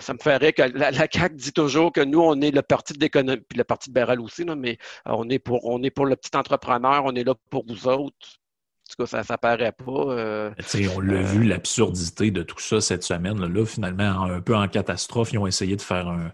[0.00, 3.00] ça me ferait que la, CAQ dit toujours que nous, on est le parti de
[3.00, 6.16] l'économie, puis le parti libéral aussi, mais euh, on est, pour, on est pour le
[6.16, 8.16] petit entrepreneur, on est là pour vous autres.
[8.18, 9.92] En tout cas, ça ne paraît pas.
[9.92, 10.50] Euh,
[10.94, 13.40] on l'a euh, vu, l'absurdité de tout ça cette semaine.
[13.40, 16.32] Là, finalement, un peu en catastrophe, ils ont essayé de faire un,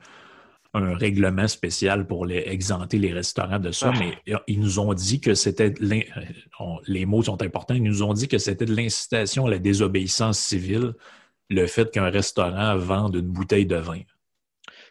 [0.74, 3.98] règlement spécial pour les, exempter les restaurants de ça, ah.
[3.98, 8.28] mais ils nous ont dit que c'était, les mots sont importants, ils nous ont dit
[8.28, 10.94] que c'était de l'incitation à la désobéissance civile
[11.48, 14.00] le fait qu'un restaurant vende une bouteille de vin.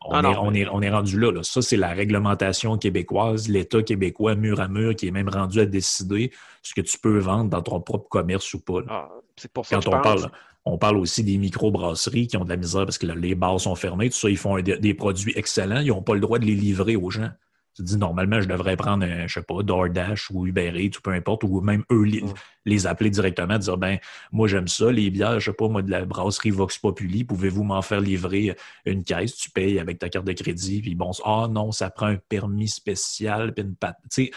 [0.06, 4.68] On, est, on, est, rendu là, Ça, c'est la réglementation québécoise, l'État québécois, mur à
[4.68, 6.32] mur, qui est même rendu à décider
[6.62, 8.82] ce que tu peux vendre dans ton propre commerce ou pas.
[8.88, 10.32] Ah, c'est pour ça Quand on parle,
[10.66, 13.76] on parle aussi des micro-brasseries qui ont de la misère parce que les bars sont
[13.76, 16.56] fermés, tout ça, ils font des produits excellents, ils n'ont pas le droit de les
[16.56, 17.30] livrer aux gens.
[17.78, 21.02] Tu dis, normalement, je devrais prendre, un, je sais pas, DoorDash ou Uber Eats ou
[21.02, 22.06] peu importe, ou même eux
[22.66, 24.00] les, appeler directement, dire, ben,
[24.32, 27.64] moi, j'aime ça, les bières, je sais pas, moi, de la brasserie Vox Populi, pouvez-vous
[27.64, 31.48] m'en faire livrer une caisse, tu payes avec ta carte de crédit, puis bon, ah
[31.52, 34.00] non, ça prend un permis spécial, puis une patte.
[34.10, 34.32] Tu sais,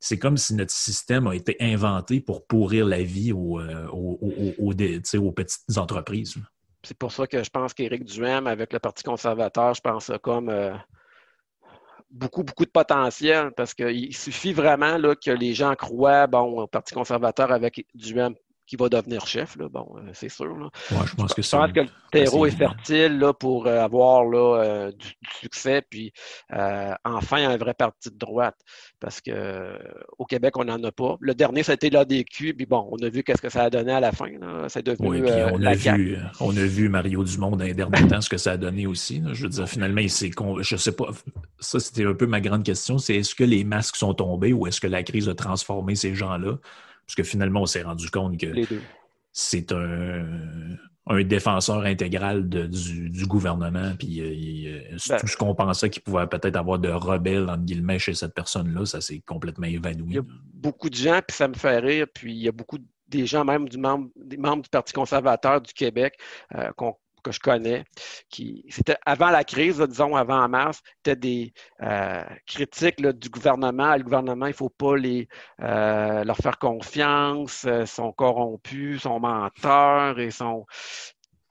[0.00, 5.32] c'est comme si notre système a été inventé pour pourrir la vie aux, euh, aux,
[5.32, 6.34] petites entreprises.
[6.82, 10.48] C'est pour ça que je pense qu'Éric Duhem, avec le Parti conservateur, je pense comme
[10.48, 10.72] euh,
[12.10, 16.66] beaucoup, beaucoup de potentiel parce qu'il suffit vraiment là, que les gens croient bon, au
[16.66, 18.34] Parti conservateur avec du même
[18.70, 19.68] qui va devenir chef, là.
[19.68, 20.56] bon, euh, c'est sûr.
[20.56, 20.68] Là.
[20.90, 24.62] je pense que, je pense que le terreau est fertile là, pour euh, avoir là,
[24.62, 25.08] euh, du,
[25.40, 26.12] succès, puis
[27.04, 28.54] enfin un vrai parti de droite.
[29.00, 29.76] Parce que
[30.18, 31.16] au Québec, on n'en a pas.
[31.20, 33.98] Le dernier, été l'ADQ, puis bon, on a vu qu'est-ce que ça a donné à
[33.98, 34.30] la fin.
[34.68, 35.20] C'est devenu oui,
[35.52, 38.52] on, a vu, on a vu Mario Dumont dans les derniers temps, ce que ça
[38.52, 39.20] a donné aussi.
[39.32, 41.06] Je veux dire, finalement, il s'est je sais pas,
[41.58, 44.68] ça c'était un peu ma grande question, c'est est-ce que les masques sont tombés ou
[44.68, 46.58] est-ce que la crise a transformé ces gens-là?
[47.10, 48.46] Parce que finalement, on s'est rendu compte que
[49.32, 53.96] c'est un, défenseur intégral du, gouvernement.
[53.98, 57.64] Puis euh, euh, ben tout ce qu'on pensait qu'il pouvait peut-être avoir de rebelle, entre
[57.64, 60.10] guillemets, chez cette personne-là, ça s'est complètement évanoui.
[60.10, 62.52] Il y a beaucoup de gens, puis ça me fait rire, puis il y a
[62.52, 66.14] beaucoup des gens, même du membre, des membres du Parti conservateur du Québec,
[66.54, 67.84] euh, qu'on que je connais,
[68.28, 71.52] qui c'était avant la crise, disons avant mars, c'était des
[71.82, 73.96] euh, critiques du gouvernement.
[73.96, 75.28] Le gouvernement, il ne faut pas les,
[75.62, 80.66] euh, leur faire confiance, ils euh, sont corrompus, sont menteurs et sont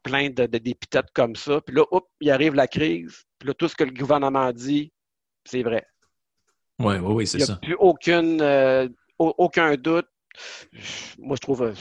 [0.03, 1.61] pleins de, d'épithètes comme ça.
[1.61, 3.23] Puis là, hop, il arrive la crise.
[3.37, 4.91] Puis là, tout ce que le gouvernement dit,
[5.45, 5.85] c'est vrai.
[6.79, 7.59] Oui, oui, oui, c'est ça.
[7.61, 10.07] Il n'y a plus aucune, aucun doute.
[11.17, 11.73] Moi, je trouve,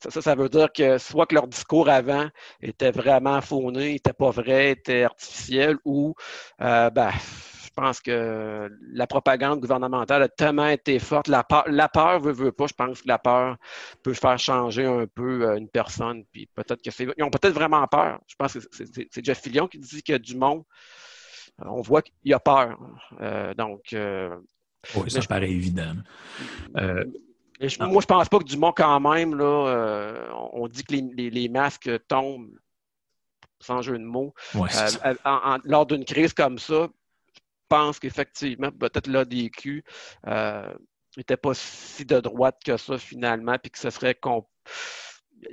[0.00, 2.28] ça, ça, veut dire que soit que leur discours avant
[2.62, 6.14] était vraiment fauné, n'était pas vrai, était artificiel, ou
[6.60, 11.28] euh, ben, je pense que la propagande gouvernementale a tellement été forte.
[11.28, 12.66] La peur, la peur veut, veut pas.
[12.66, 13.56] Je pense que la peur
[14.02, 16.24] peut faire changer un peu euh, une personne.
[16.32, 17.06] Puis peut-être que c'est.
[17.16, 18.20] Ils ont peut-être vraiment peur.
[18.26, 20.62] Je pense que c'est Jeff Fillion qui dit qu'il y a du monde.
[21.58, 22.78] On voit qu'il y a peur.
[23.20, 23.94] Euh, donc.
[24.94, 25.94] oui, ça paraît évident.
[27.80, 27.86] Ah.
[27.86, 31.90] Moi, je pense pas que Dumont, quand même, là, euh, on dit que les, masques
[32.06, 32.50] tombent,
[33.60, 36.88] sans jeu de mots, euh, lors d'une crise comme ça.
[37.34, 39.84] Je pense qu'effectivement, peut-être l'ADQ
[41.16, 44.14] n'était euh, pas si de droite que ça, finalement, puis que ce serait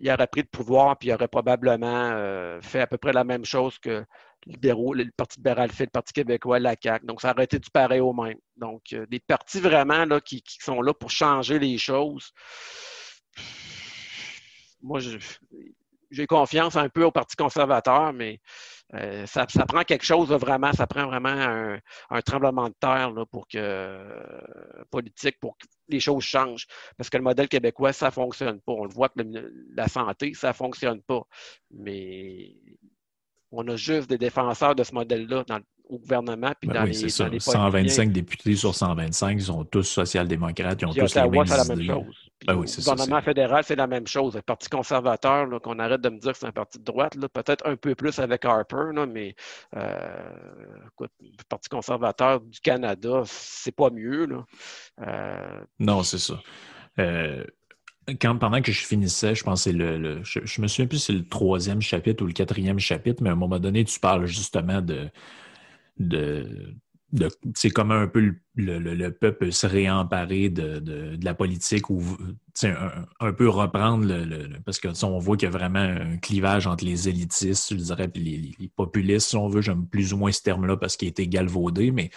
[0.02, 3.46] il aurait pris le pouvoir, puis il aurait probablement fait à peu près la même
[3.46, 4.06] chose que
[4.46, 7.06] le Parti libéral fait, le Parti québécois, la CAQ.
[7.06, 8.38] Donc, ça aurait été du pareil au même.
[8.58, 12.32] Donc, euh, des partis vraiment là, qui, sont là pour changer les choses.
[14.82, 15.00] Moi,
[16.12, 18.40] j'ai confiance un peu au Parti conservateur, mais
[18.94, 21.80] euh, ça, prend quelque chose vraiment, ça prend vraiment
[22.10, 26.68] un, tremblement de terre là, pour que politique, pour que les choses changent.
[26.98, 28.74] Parce que le modèle québécois, ça ne fonctionne pas.
[28.74, 29.22] On le voit que
[29.76, 31.24] la santé, ça ne fonctionne pas.
[31.72, 32.56] Mais
[33.52, 35.46] on a juste des défenseurs de ce modèle-là
[35.90, 36.52] au gouvernement.
[36.60, 37.28] Puis Ben dans oui, c'est ça.
[37.30, 41.64] les 125 députés sur 125 sont tous social-démocrates, ils ont Puis tous les mêmes la
[41.66, 41.94] même idées.
[41.94, 42.32] chose.
[42.40, 44.36] Puis Ben oui, gouvernement fédéral, c'est la même chose.
[44.36, 47.66] Le Parti conservateur, qu'on arrête de me dire que c'est un parti de droite, peut-être
[47.68, 49.36] un peu plus avec Harper, là, mais
[49.76, 54.26] euh, écoute, le Parti conservateur du Canada, c'est pas mieux.
[54.26, 54.46] Là.
[55.02, 56.42] Euh, Non, c'est ça.
[57.00, 57.44] Euh,
[58.22, 61.06] quand, pendant que je finissais, je pensais le, le- je, je me souviens plus si
[61.08, 64.28] c'est le troisième chapitre ou le quatrième chapitre, mais à un moment donné, tu parles
[64.28, 65.10] justement de,
[65.98, 66.76] de,
[67.12, 70.80] de c'est comme un peu le, le- le- le peuple se réemparer de,
[71.24, 72.02] la politique ou
[72.64, 76.86] un, peu reprendre le, parce que on voit qu'il y a vraiment un clivage entre
[76.86, 80.18] les élitistes, je dirais, puis les, les- les populistes, si on veut, j'aime plus ou
[80.18, 82.10] moins ce terme-là parce qu'il a été galvaudé, mais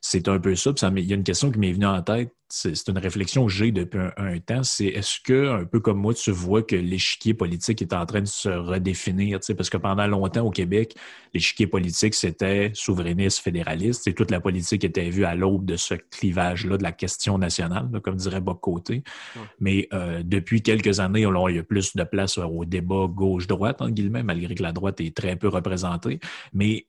[0.00, 0.72] c'est un peu ça.
[0.96, 2.32] Il y a une question qui m'est venue en tête.
[2.52, 4.64] C'est une réflexion que j'ai depuis un, un temps.
[4.64, 8.22] C'est est-ce que, un peu comme moi, tu vois que l'échiquier politique est en train
[8.22, 9.38] de se redéfinir?
[9.56, 10.96] Parce que pendant longtemps au Québec,
[11.32, 14.08] l'échiquier politique, c'était souverainiste, fédéraliste.
[14.08, 17.88] Et toute la politique était vue à l'aube de ce clivage-là de la question nationale,
[17.92, 19.04] là, comme dirait Bob Côté.
[19.36, 19.42] Ouais.
[19.60, 23.06] Mais euh, depuis quelques années, alors, il y a plus de place euh, au débat
[23.06, 26.18] gauche-droite, en guillemets, malgré que la droite est très peu représentée.
[26.52, 26.86] Mais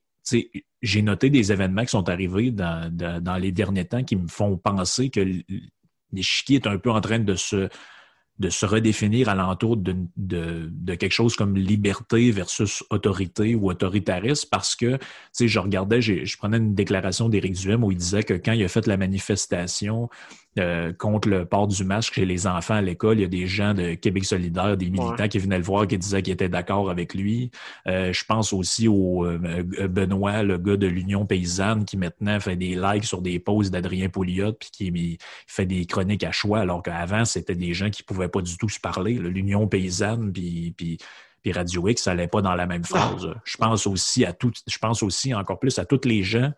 [0.81, 4.57] j'ai noté des événements qui sont arrivés dans, dans- les derniers temps qui me font
[4.57, 5.25] penser que
[6.11, 7.69] l'échiquier est un peu en train de se,
[8.39, 14.47] de se redéfinir alentour de, de, de quelque chose comme liberté versus autorité ou autoritarisme
[14.51, 14.97] parce que,
[15.35, 18.63] tu je regardais, je prenais une déclaration d'Éric Duhem où il disait que quand il
[18.63, 20.09] a fait la manifestation
[20.59, 23.47] euh, contre le port du masque chez les enfants à l'école, il y a des
[23.47, 25.29] gens de Québec solidaire, des militants Ouais.
[25.29, 27.51] qui venaient le voir, qui disaient qu'ils étaient d'accord avec lui.
[27.87, 32.57] Euh, je pense aussi au euh, Benoît, le gars de l'Union paysanne, qui maintenant fait
[32.57, 36.59] des likes sur des posts d'Adrien Pouliot, puis qui il fait des chroniques à choix,
[36.59, 39.13] alors qu'avant, c'était des gens qui pouvaient pas du tout se parler.
[39.13, 40.97] L'Union paysanne, puis, puis,
[41.41, 43.29] puis Radio X, ça n'allait pas dans la même phrase.
[43.45, 46.51] Je pense aussi à tout, je pense aussi encore plus à tous les gens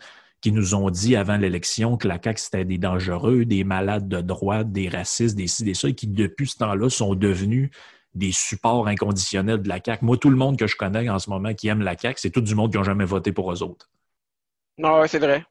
[0.43, 4.19] qui nous ont dit avant l'élection que la CAQ, c'était des dangereux, des malades de
[4.19, 7.71] droite, des racistes, des ci, des ça, et qui, depuis ce temps-là, sont devenus
[8.13, 10.03] des supports inconditionnels de la CAQ.
[10.03, 12.29] Moi, tout le monde que je connais en ce moment qui aime la CAQ, c'est
[12.29, 13.89] tout du monde qui n'a jamais voté pour eux autres.
[14.77, 15.45] non, ouais, c'est vrai.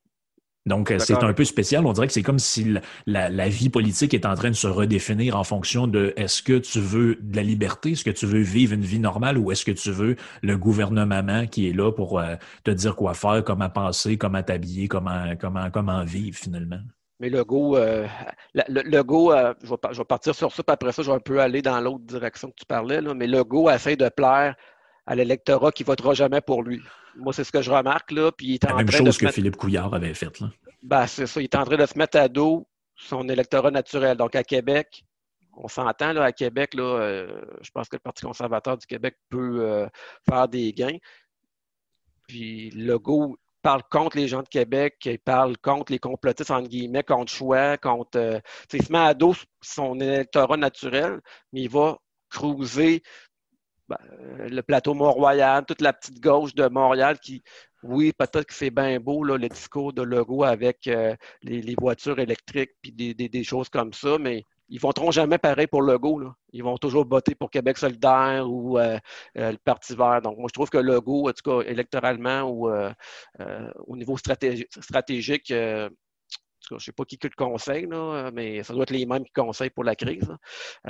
[0.64, 1.84] Donc, euh, c'est un peu spécial.
[1.86, 4.54] On dirait que c'est comme si la, la- la vie politique est en train de
[4.54, 8.26] se redéfinir en fonction de est-ce que tu veux de la liberté, est-ce que tu
[8.26, 11.90] veux vivre une vie normale ou est-ce que tu veux le gouvernement qui est là
[11.90, 16.78] pour euh, te dire quoi faire, comment penser, comment t'habiller, comment, comment, comment vivre finalement.
[17.18, 18.06] Mais le go, euh,
[18.54, 21.02] le, le go, euh, je, vais, par- je vais partir sur ça, puis après ça,
[21.02, 23.70] je vais un peu aller dans l'autre direction que tu parlais, là, mais le go
[23.70, 24.56] essaie de plaire
[25.06, 26.80] à l'électorat qui votera jamais pour lui.
[27.16, 29.04] Moi, c'est ce que je remarque, là, puis il est La en même train de
[29.06, 30.38] chose se que mettre- Philippe Couillard avait fait.
[30.40, 30.48] Là.
[30.82, 34.16] Ben, c'est ça, il est en train de se mettre à dos son électorat naturel.
[34.16, 35.04] Donc, à Québec,
[35.54, 39.16] on s'entend, là, à Québec, là, euh, je pense que le Parti conservateur du Québec
[39.28, 39.86] peut euh,
[40.28, 40.96] faire des gains.
[42.26, 47.02] Puis, Legault parle contre les gens de Québec, il parle contre les complotistes, entre guillemets,
[47.04, 48.18] contre choix, contre.
[48.18, 48.38] euh,
[48.68, 51.20] tu sais, il se met à dos son électorat naturel,
[51.52, 51.98] mais il va
[52.30, 53.02] cruiser
[53.92, 53.98] ben,
[54.40, 57.42] euh, le plateau Mont-Royal, toute la petite gauche de Montréal qui,
[57.82, 62.18] oui, peut-être que c'est bien beau, là, le discours de Legault avec euh, les, voitures
[62.18, 66.22] électriques puis des, des- choses comme ça, mais ils ne voteront jamais pareil pour Legault.
[66.52, 68.98] Ils vont toujours voter pour Québec solidaire ou euh,
[69.34, 70.22] le Parti vert.
[70.22, 72.70] Donc, moi, je trouve que Legault, en tout cas, électoralement ou
[73.86, 75.52] au niveau stratégi- stratégique,
[76.62, 78.90] tout cas, je ne sais pas qui que le conseille, là, mais ça doit être
[78.90, 80.28] les mêmes qui conseillent pour la crise.
[80.28, 80.34] là.
[80.34, 80.36] Euh,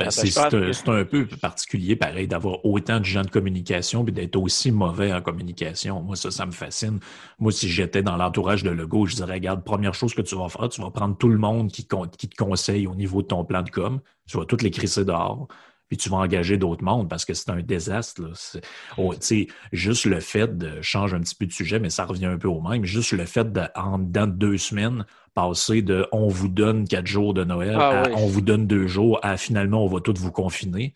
[0.00, 3.30] Ben, ben, c'est un, que- c'est un peu particulier, pareil, d'avoir autant de gens de
[3.30, 6.00] communication et d'être aussi mauvais en communication.
[6.02, 7.00] Moi, ça, ça me fascine.
[7.38, 10.48] Moi, si j'étais dans l'entourage de Legault, je dirais, regarde, première chose que tu vas
[10.48, 11.86] faire, tu vas prendre tout le monde qui,
[12.18, 15.04] qui te conseille au niveau de ton plan de com, tu vas tout les crisser
[15.04, 15.48] dehors,
[15.92, 18.22] puis tu vas engager d'autres mondes parce que c'est un désastre.
[18.22, 18.60] là.
[18.96, 22.06] Oh, tu sais, juste le fait de changer un petit peu de sujet, mais ça
[22.06, 25.82] revient un peu au même, juste le fait de, en dedans de deux semaines, passer
[25.82, 28.14] de on vous donne quatre jours de Noël Ah à oui.
[28.16, 30.94] on vous donne deux jours à finalement on va tous vous confiner.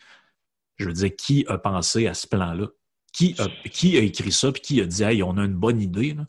[0.78, 2.68] Je veux dire, qui a pensé à ce plan-là?
[3.12, 5.82] Qui a, qui a écrit ça puis qui a dit Hey, on a une bonne
[5.82, 6.24] idée, là?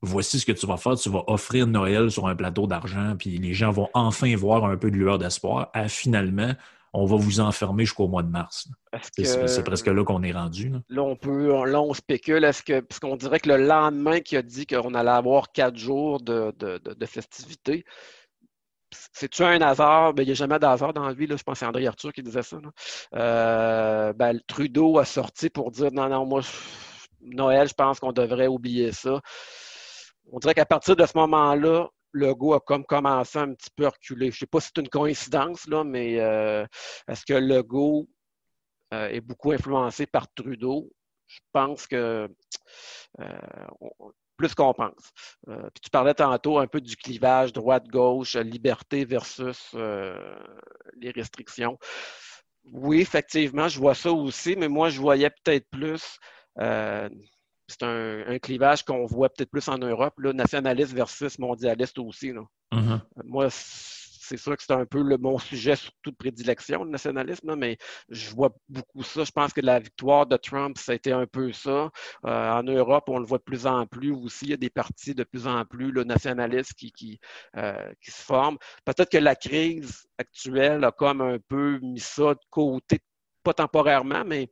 [0.00, 3.38] voici ce que tu vas faire, tu vas offrir Noël sur un plateau d'argent, puis
[3.38, 5.70] les gens vont enfin voir un peu de lueur d'espoir.
[5.72, 6.52] À finalement,
[6.92, 8.68] on va vous enfermer jusqu'au mois de mars.
[9.00, 10.68] C'est que- c'est presque là qu'on est rendu.
[10.68, 10.78] là.
[10.88, 12.44] Là, on peut, là, on spécule.
[12.44, 15.76] Est-ce que, parce qu'on dirait que le lendemain qu'il a dit qu'on allait avoir quatre
[15.76, 17.84] jours de, de, de, de festivités,
[19.12, 20.12] c'est-tu un hasard?
[20.12, 21.26] Ben, il n'y a jamais d'hasard dans la vie.
[21.26, 21.36] Là.
[21.36, 22.58] Je pense que c'est André Arthur qui disait ça.
[22.62, 22.70] là.
[23.14, 26.48] Euh, ben, le Trudeau a sorti pour dire non, non, moi, je-
[27.22, 29.20] Noël, je pense qu'on devrait oublier ça.
[30.30, 33.86] On dirait qu'à partir de ce moment-là, le go a comme commencé un petit peu
[33.86, 34.30] à reculer.
[34.30, 36.64] Je ne sais pas si c'est une coïncidence, là, mais euh,
[37.08, 37.62] est-ce que le
[38.94, 40.90] euh, est beaucoup influencé par Trudeau?
[41.26, 42.28] Je pense que
[43.20, 43.38] euh,
[44.36, 45.12] plus qu'on pense.
[45.46, 51.78] puis tu parlais tantôt un peu du clivage droite-gauche, liberté versus les restrictions.
[52.64, 56.18] Oui, effectivement, je vois ça aussi, mais moi, je voyais peut-être plus
[57.72, 62.32] c'est un, clivage qu'on voit peut-être plus en Europe, là, nationaliste versus mondialiste aussi.
[62.32, 62.42] Là.
[62.72, 63.00] Mm-hmm.
[63.24, 63.48] Moi,
[64.32, 67.76] c'est sûr que c'est un peu le, mon sujet surtout de prédilection, le nationalisme, mais
[68.08, 69.24] je vois beaucoup ça.
[69.24, 71.90] Je pense que la victoire de Trump, ça a été un peu ça.
[72.24, 74.46] Euh, en Europe, on le voit de plus en plus aussi.
[74.46, 77.20] Il y a des partis de plus en plus le nationalistes qui, qui,
[77.56, 78.58] euh, qui se forment.
[78.84, 83.00] Peut-être que la crise actuelle a comme un peu mis ça de côté
[83.42, 84.48] pas temporairement, mais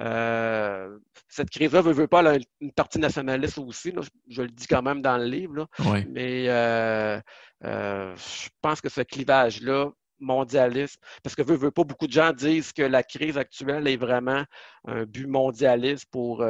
[0.00, 2.22] euh, cette crise-là veut, veut pas
[2.60, 3.92] une partie nationaliste aussi.
[4.28, 5.68] je, le dis quand même dans le livre.
[6.08, 7.20] Mais euh,
[7.64, 9.90] euh, je pense que ce clivage-là,
[10.22, 13.96] mondialiste, parce que veut, veut pas, beaucoup de gens disent que la crise actuelle est
[13.96, 14.44] vraiment
[14.86, 16.44] un but mondialiste pour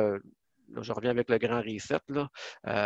[0.80, 2.28] je reviens avec le grand reset, là,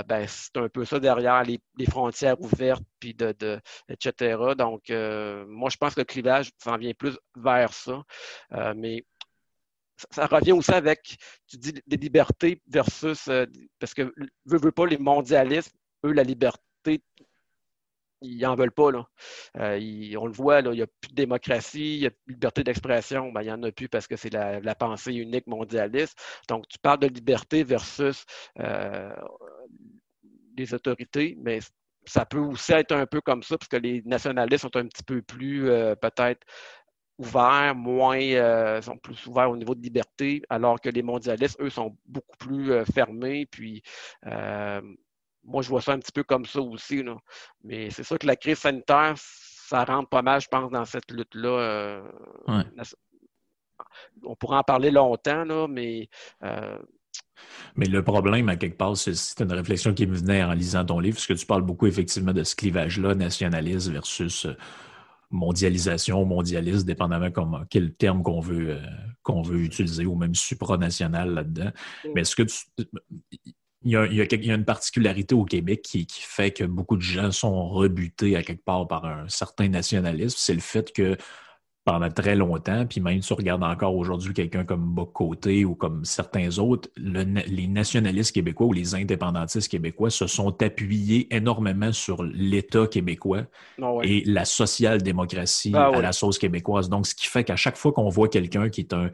[0.05, 4.55] ben, c'est un peu ça derrière les, frontières ouvertes, puis de, etc.
[4.57, 8.03] Donc, moi, je pense que le clivage s'en vient plus vers ça.
[8.77, 9.05] mais
[10.11, 11.17] ça, revient aussi avec,
[11.47, 13.31] tu dis, des libertés versus,
[13.79, 14.13] parce que,
[14.47, 15.75] veut, veut pas, les mondialistes,
[16.05, 16.64] eux, la liberté,
[18.25, 18.91] ils n'en veulent pas.
[18.91, 19.07] Là.
[19.55, 22.33] on le voit, là, il n'y a plus de démocratie, il y a plus de
[22.33, 23.31] liberté d'expression.
[23.33, 26.19] Ben, il n'y en a plus parce que c'est la, pensée unique mondialiste.
[26.49, 28.25] Donc, tu parles de liberté versus
[30.57, 31.59] les autorités, mais
[32.07, 35.03] ça peut aussi être un peu comme ça, parce que les nationalistes sont un petit
[35.03, 35.65] peu plus
[36.01, 36.45] peut-être
[37.19, 41.97] ouverts, moins sont plus ouverts au niveau de liberté, alors que les mondialistes, eux, sont
[42.05, 43.47] beaucoup plus fermés.
[43.47, 43.83] Puis
[45.45, 47.03] moi, je vois ça un petit peu comme ça aussi.
[47.03, 47.17] Là.
[47.63, 51.11] Mais c'est sûr que la crise sanitaire, ça rentre pas mal, je pense, dans cette
[51.11, 51.49] lutte-là.
[51.49, 52.03] Euh,
[54.23, 56.09] on pourra en parler longtemps, là, mais.
[56.43, 56.79] Euh,
[57.77, 61.01] mais le problème, à quelque part, c'est une réflexion qui me venait en lisant ton
[61.01, 64.57] livre, parce que tu parles beaucoup effectivement de ce clivage-là, nationaliste versus euh,
[65.31, 68.79] mondialisation, mondialiste, dépendamment comme, quel terme qu'on veut,
[69.23, 71.73] qu'on veut utiliser, ou même supranational là-dedans.
[72.05, 72.09] Mm.
[72.15, 72.57] Mais est-ce que tu
[73.85, 73.97] il y,
[74.51, 78.65] a, une particularité au Québec qui, fait que beaucoup de gens sont rebutés à quelque
[78.65, 80.37] part par un certain nationalisme.
[80.39, 81.17] C'est le fait que
[81.85, 86.07] pendant très longtemps, puis même si on regarde encore aujourd'hui quelqu'un comme Bocoté ou comme
[86.07, 92.87] certains autres, les nationalistes québécois ou les indépendantistes québécois se sont appuyés énormément sur l'État
[92.87, 93.43] québécois
[93.83, 96.89] ah et la social-démocratie ah à la sauce québécoise.
[96.89, 99.11] Donc, ce qui fait qu'à chaque fois qu'on voit quelqu'un qui est un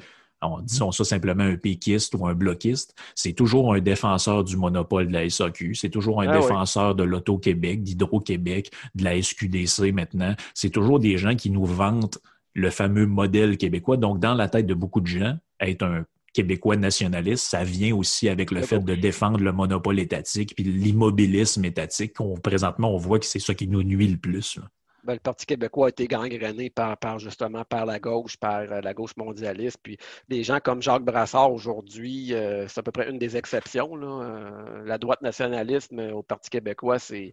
[0.62, 5.12] disons ça simplement un péquiste ou un bloquiste, c'est toujours un défenseur du monopole de
[5.12, 10.34] la SAQ, c'est toujours un ah défenseur de l'Auto-Québec, d'Hydro-Québec, de la SQDC maintenant.
[10.54, 12.18] C'est toujours des gens qui nous vantent
[12.54, 13.96] le fameux modèle québécois.
[13.96, 18.28] Donc, dans la tête de beaucoup de gens, être un québécois nationaliste, ça vient aussi
[18.28, 22.14] avec le fait de défendre le monopole étatique puis l'immobilisme étatique.
[22.42, 24.58] présentement, on voit que c'est ça qui nous nuit le plus.
[25.04, 28.94] Ben, le Parti québécois a été gangréné par, justement par la gauche, par euh, la
[28.94, 29.78] gauche mondialiste.
[29.82, 29.96] Puis
[30.28, 33.90] des gens comme Jacques Brassard aujourd'hui, euh, c'est à peu près une des exceptions.
[33.94, 37.32] Euh, la droite nationaliste au Parti québécois, c'est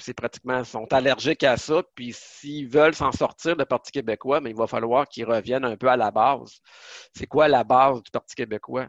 [0.00, 1.82] c'est pratiquement sont allergiques à ça.
[1.94, 5.76] Puis s'ils veulent s'en sortir, le Parti québécois, mais il va falloir qu'ils reviennent un
[5.76, 6.60] peu à la base.
[7.14, 8.88] C'est quoi la base du Parti québécois?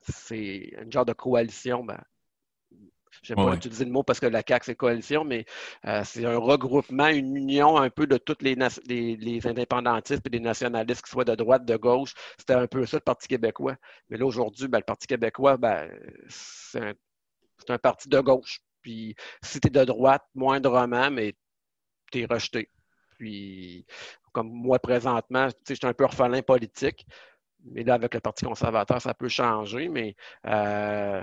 [0.00, 1.84] C'est une genre de coalition.
[1.84, 2.00] Ben,
[3.22, 5.44] je n'aime pas utiliser le mot parce que la CAQ, c'est coalition, mais
[5.86, 8.56] euh, c'est un regroupement, une union un peu de tous les,
[8.86, 12.14] les, indépendantistes et les nationalistes, qui soient de droite, de gauche.
[12.38, 13.76] C'était un peu ça, le Parti québécois.
[14.08, 15.90] Mais là, aujourd'hui, ben, le Parti québécois, ben,
[16.28, 16.80] c'est
[17.68, 18.60] un, parti de gauche.
[18.82, 21.34] Puis, si tu es de droite, moindrement, mais
[22.12, 22.70] tu es rejeté.
[23.18, 23.84] Puis,
[24.32, 27.06] comme moi, présentement, je suis un peu orphelin politique.
[27.64, 30.14] Mais là, avec le Parti conservateur, ça peut changer, mais
[30.46, 31.22] euh,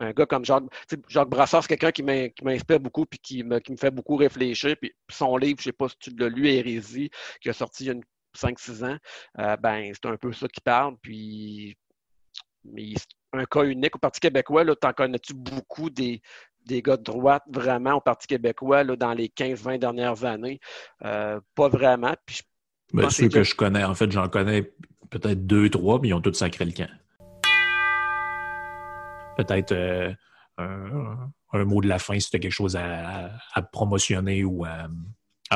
[0.00, 0.64] un gars comme Jacques,
[1.08, 4.76] Jacques Brassard, c'est quelqu'un qui m'inspire beaucoup puis qui me, fait beaucoup réfléchir.
[4.80, 7.84] Puis son livre, je ne sais pas si tu l'as lu, Hérésie, qui a sorti
[7.84, 7.94] il y a
[8.36, 8.98] 5-6 ans,
[9.38, 10.96] euh, ben, c'est un peu ça qui parle.
[11.00, 11.76] Puis,
[12.64, 12.92] mais
[13.32, 16.20] un cas unique au Parti québécois, t'en connais-tu beaucoup des,
[16.66, 20.60] des gars de droite vraiment au Parti québécois là, dans les 15-20 dernières années?
[21.04, 22.14] Euh, pas vraiment.
[22.26, 22.40] Puis,
[22.92, 24.70] ben, ceux que je connais, en fait, j'en connais
[25.10, 26.90] peut-être deux, trois, mais ils ont tous sacré le camp
[29.36, 30.12] peut-être euh,
[31.52, 33.30] un, mot de la fin si tu as quelque chose à,
[33.72, 34.88] promotionner ou à,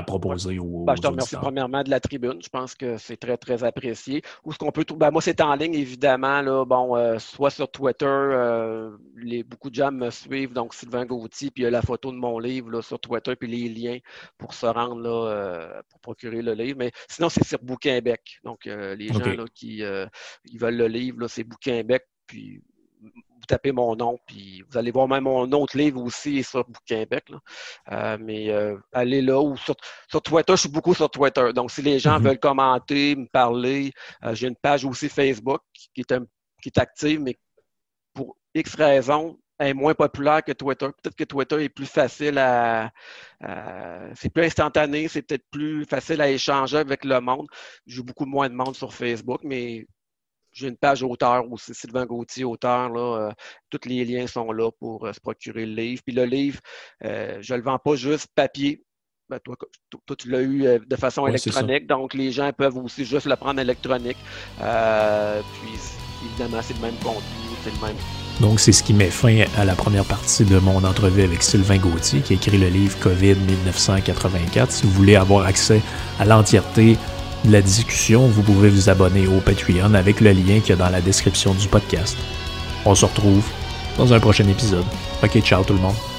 [0.02, 2.40] proposer aux, ben, Je te remercie premièrement de la tribune.
[2.42, 4.22] Je pense que c'est très, très apprécié.
[4.44, 4.84] Où ce qu'on peut?
[4.94, 6.42] Ben, moi, c'est en ligne, évidemment.
[6.42, 11.06] Là, bon, euh, soit sur Twitter, euh, les, beaucoup de gens me suivent, donc Sylvain
[11.06, 13.68] Gauthier, puis il y a la photo de mon livre là, sur Twitter, puis les
[13.68, 13.98] liens
[14.38, 16.78] pour se rendre là, pour procurer le livre.
[16.78, 18.38] Mais sinon, c'est sur Bouquinbec.
[18.44, 22.04] Donc, les gens là, qui ils veulent le livre, c'est Bouquinbec.
[22.26, 22.62] Puis
[23.50, 27.24] tapez mon nom, puis vous allez voir même mon autre livre aussi sur Bouquinbec.
[27.90, 29.74] Euh, mais euh, allez là ou sur,
[30.22, 31.52] Twitter, je suis beaucoup sur Twitter.
[31.52, 32.24] Donc, si les gens mm-hmm.
[32.24, 33.92] veulent commenter, me parler,
[34.32, 36.14] j'ai une page aussi Facebook qui est,
[36.62, 37.36] qui est active, mais
[38.14, 40.86] pour X raisons, est moins populaire que Twitter.
[40.86, 42.90] Peut-être que Twitter est plus facile à.
[44.14, 47.46] c'est plus instantané, c'est peut-être plus facile à échanger avec le monde.
[47.86, 49.86] J'ai beaucoup moins de monde sur Facebook, mais
[50.60, 52.90] j'ai une page auteur aussi, Sylvain Gauthier, auteur.
[52.90, 53.32] Là, euh,
[53.70, 56.02] tous les liens sont là pour euh, se procurer le livre.
[56.04, 56.60] Puis le livre,
[57.04, 58.82] euh, je ne le vends pas juste papier.
[59.28, 59.56] Ben, toi,
[60.18, 64.16] tu l'as eu de façon électronique, donc les gens peuvent aussi juste le prendre électronique.
[64.56, 65.78] puis
[66.26, 67.22] évidemment, c'est le même contenu,
[67.62, 67.96] c'est le même
[68.40, 71.76] donc, c'est ce qui met fin à la première partie de mon entrevue avec Sylvain
[71.76, 74.72] Gauthier, qui a écrit le livre COVID 1984.
[74.72, 75.82] Si vous voulez avoir accès
[76.18, 76.96] à l'entièreté
[77.44, 80.76] de la discussion, vous pouvez vous abonner au Patreon avec le lien qu'il y a
[80.76, 82.16] dans la description du podcast.
[82.84, 83.44] On se retrouve
[83.96, 84.84] dans un prochain épisode.
[85.22, 86.09] Ok, ciao tout le monde.